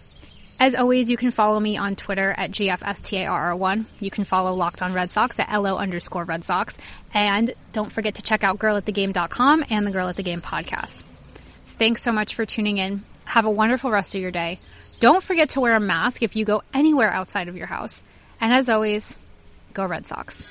As 0.59 0.75
always, 0.75 1.09
you 1.09 1.17
can 1.17 1.31
follow 1.31 1.59
me 1.59 1.77
on 1.77 1.95
Twitter 1.95 2.31
at 2.31 2.51
GFSTARR1. 2.51 3.85
You 3.99 4.11
can 4.11 4.25
follow 4.25 4.53
Locked 4.53 4.83
on 4.83 4.93
Red 4.93 5.11
Sox 5.11 5.39
at 5.39 5.51
LO 5.51 5.75
underscore 5.75 6.23
Red 6.23 6.43
Sox. 6.43 6.77
And 7.13 7.53
don't 7.73 7.91
forget 7.91 8.15
to 8.15 8.21
check 8.21 8.43
out 8.43 8.59
girlatthegame.com 8.59 9.65
and 9.69 9.87
the 9.87 9.91
Girl 9.91 10.07
at 10.07 10.15
the 10.15 10.23
Game 10.23 10.41
podcast. 10.41 11.03
Thanks 11.65 12.03
so 12.03 12.11
much 12.11 12.35
for 12.35 12.45
tuning 12.45 12.77
in. 12.77 13.03
Have 13.25 13.45
a 13.45 13.49
wonderful 13.49 13.89
rest 13.89 14.13
of 14.13 14.21
your 14.21 14.29
day. 14.29 14.59
Don't 14.99 15.23
forget 15.23 15.49
to 15.49 15.61
wear 15.61 15.75
a 15.75 15.79
mask 15.79 16.21
if 16.21 16.35
you 16.35 16.45
go 16.45 16.61
anywhere 16.75 17.11
outside 17.11 17.47
of 17.47 17.57
your 17.57 17.65
house. 17.65 18.03
And 18.39 18.53
as 18.53 18.69
always, 18.69 19.15
go 19.73 19.85
Red 19.85 20.05
Sox. 20.05 20.43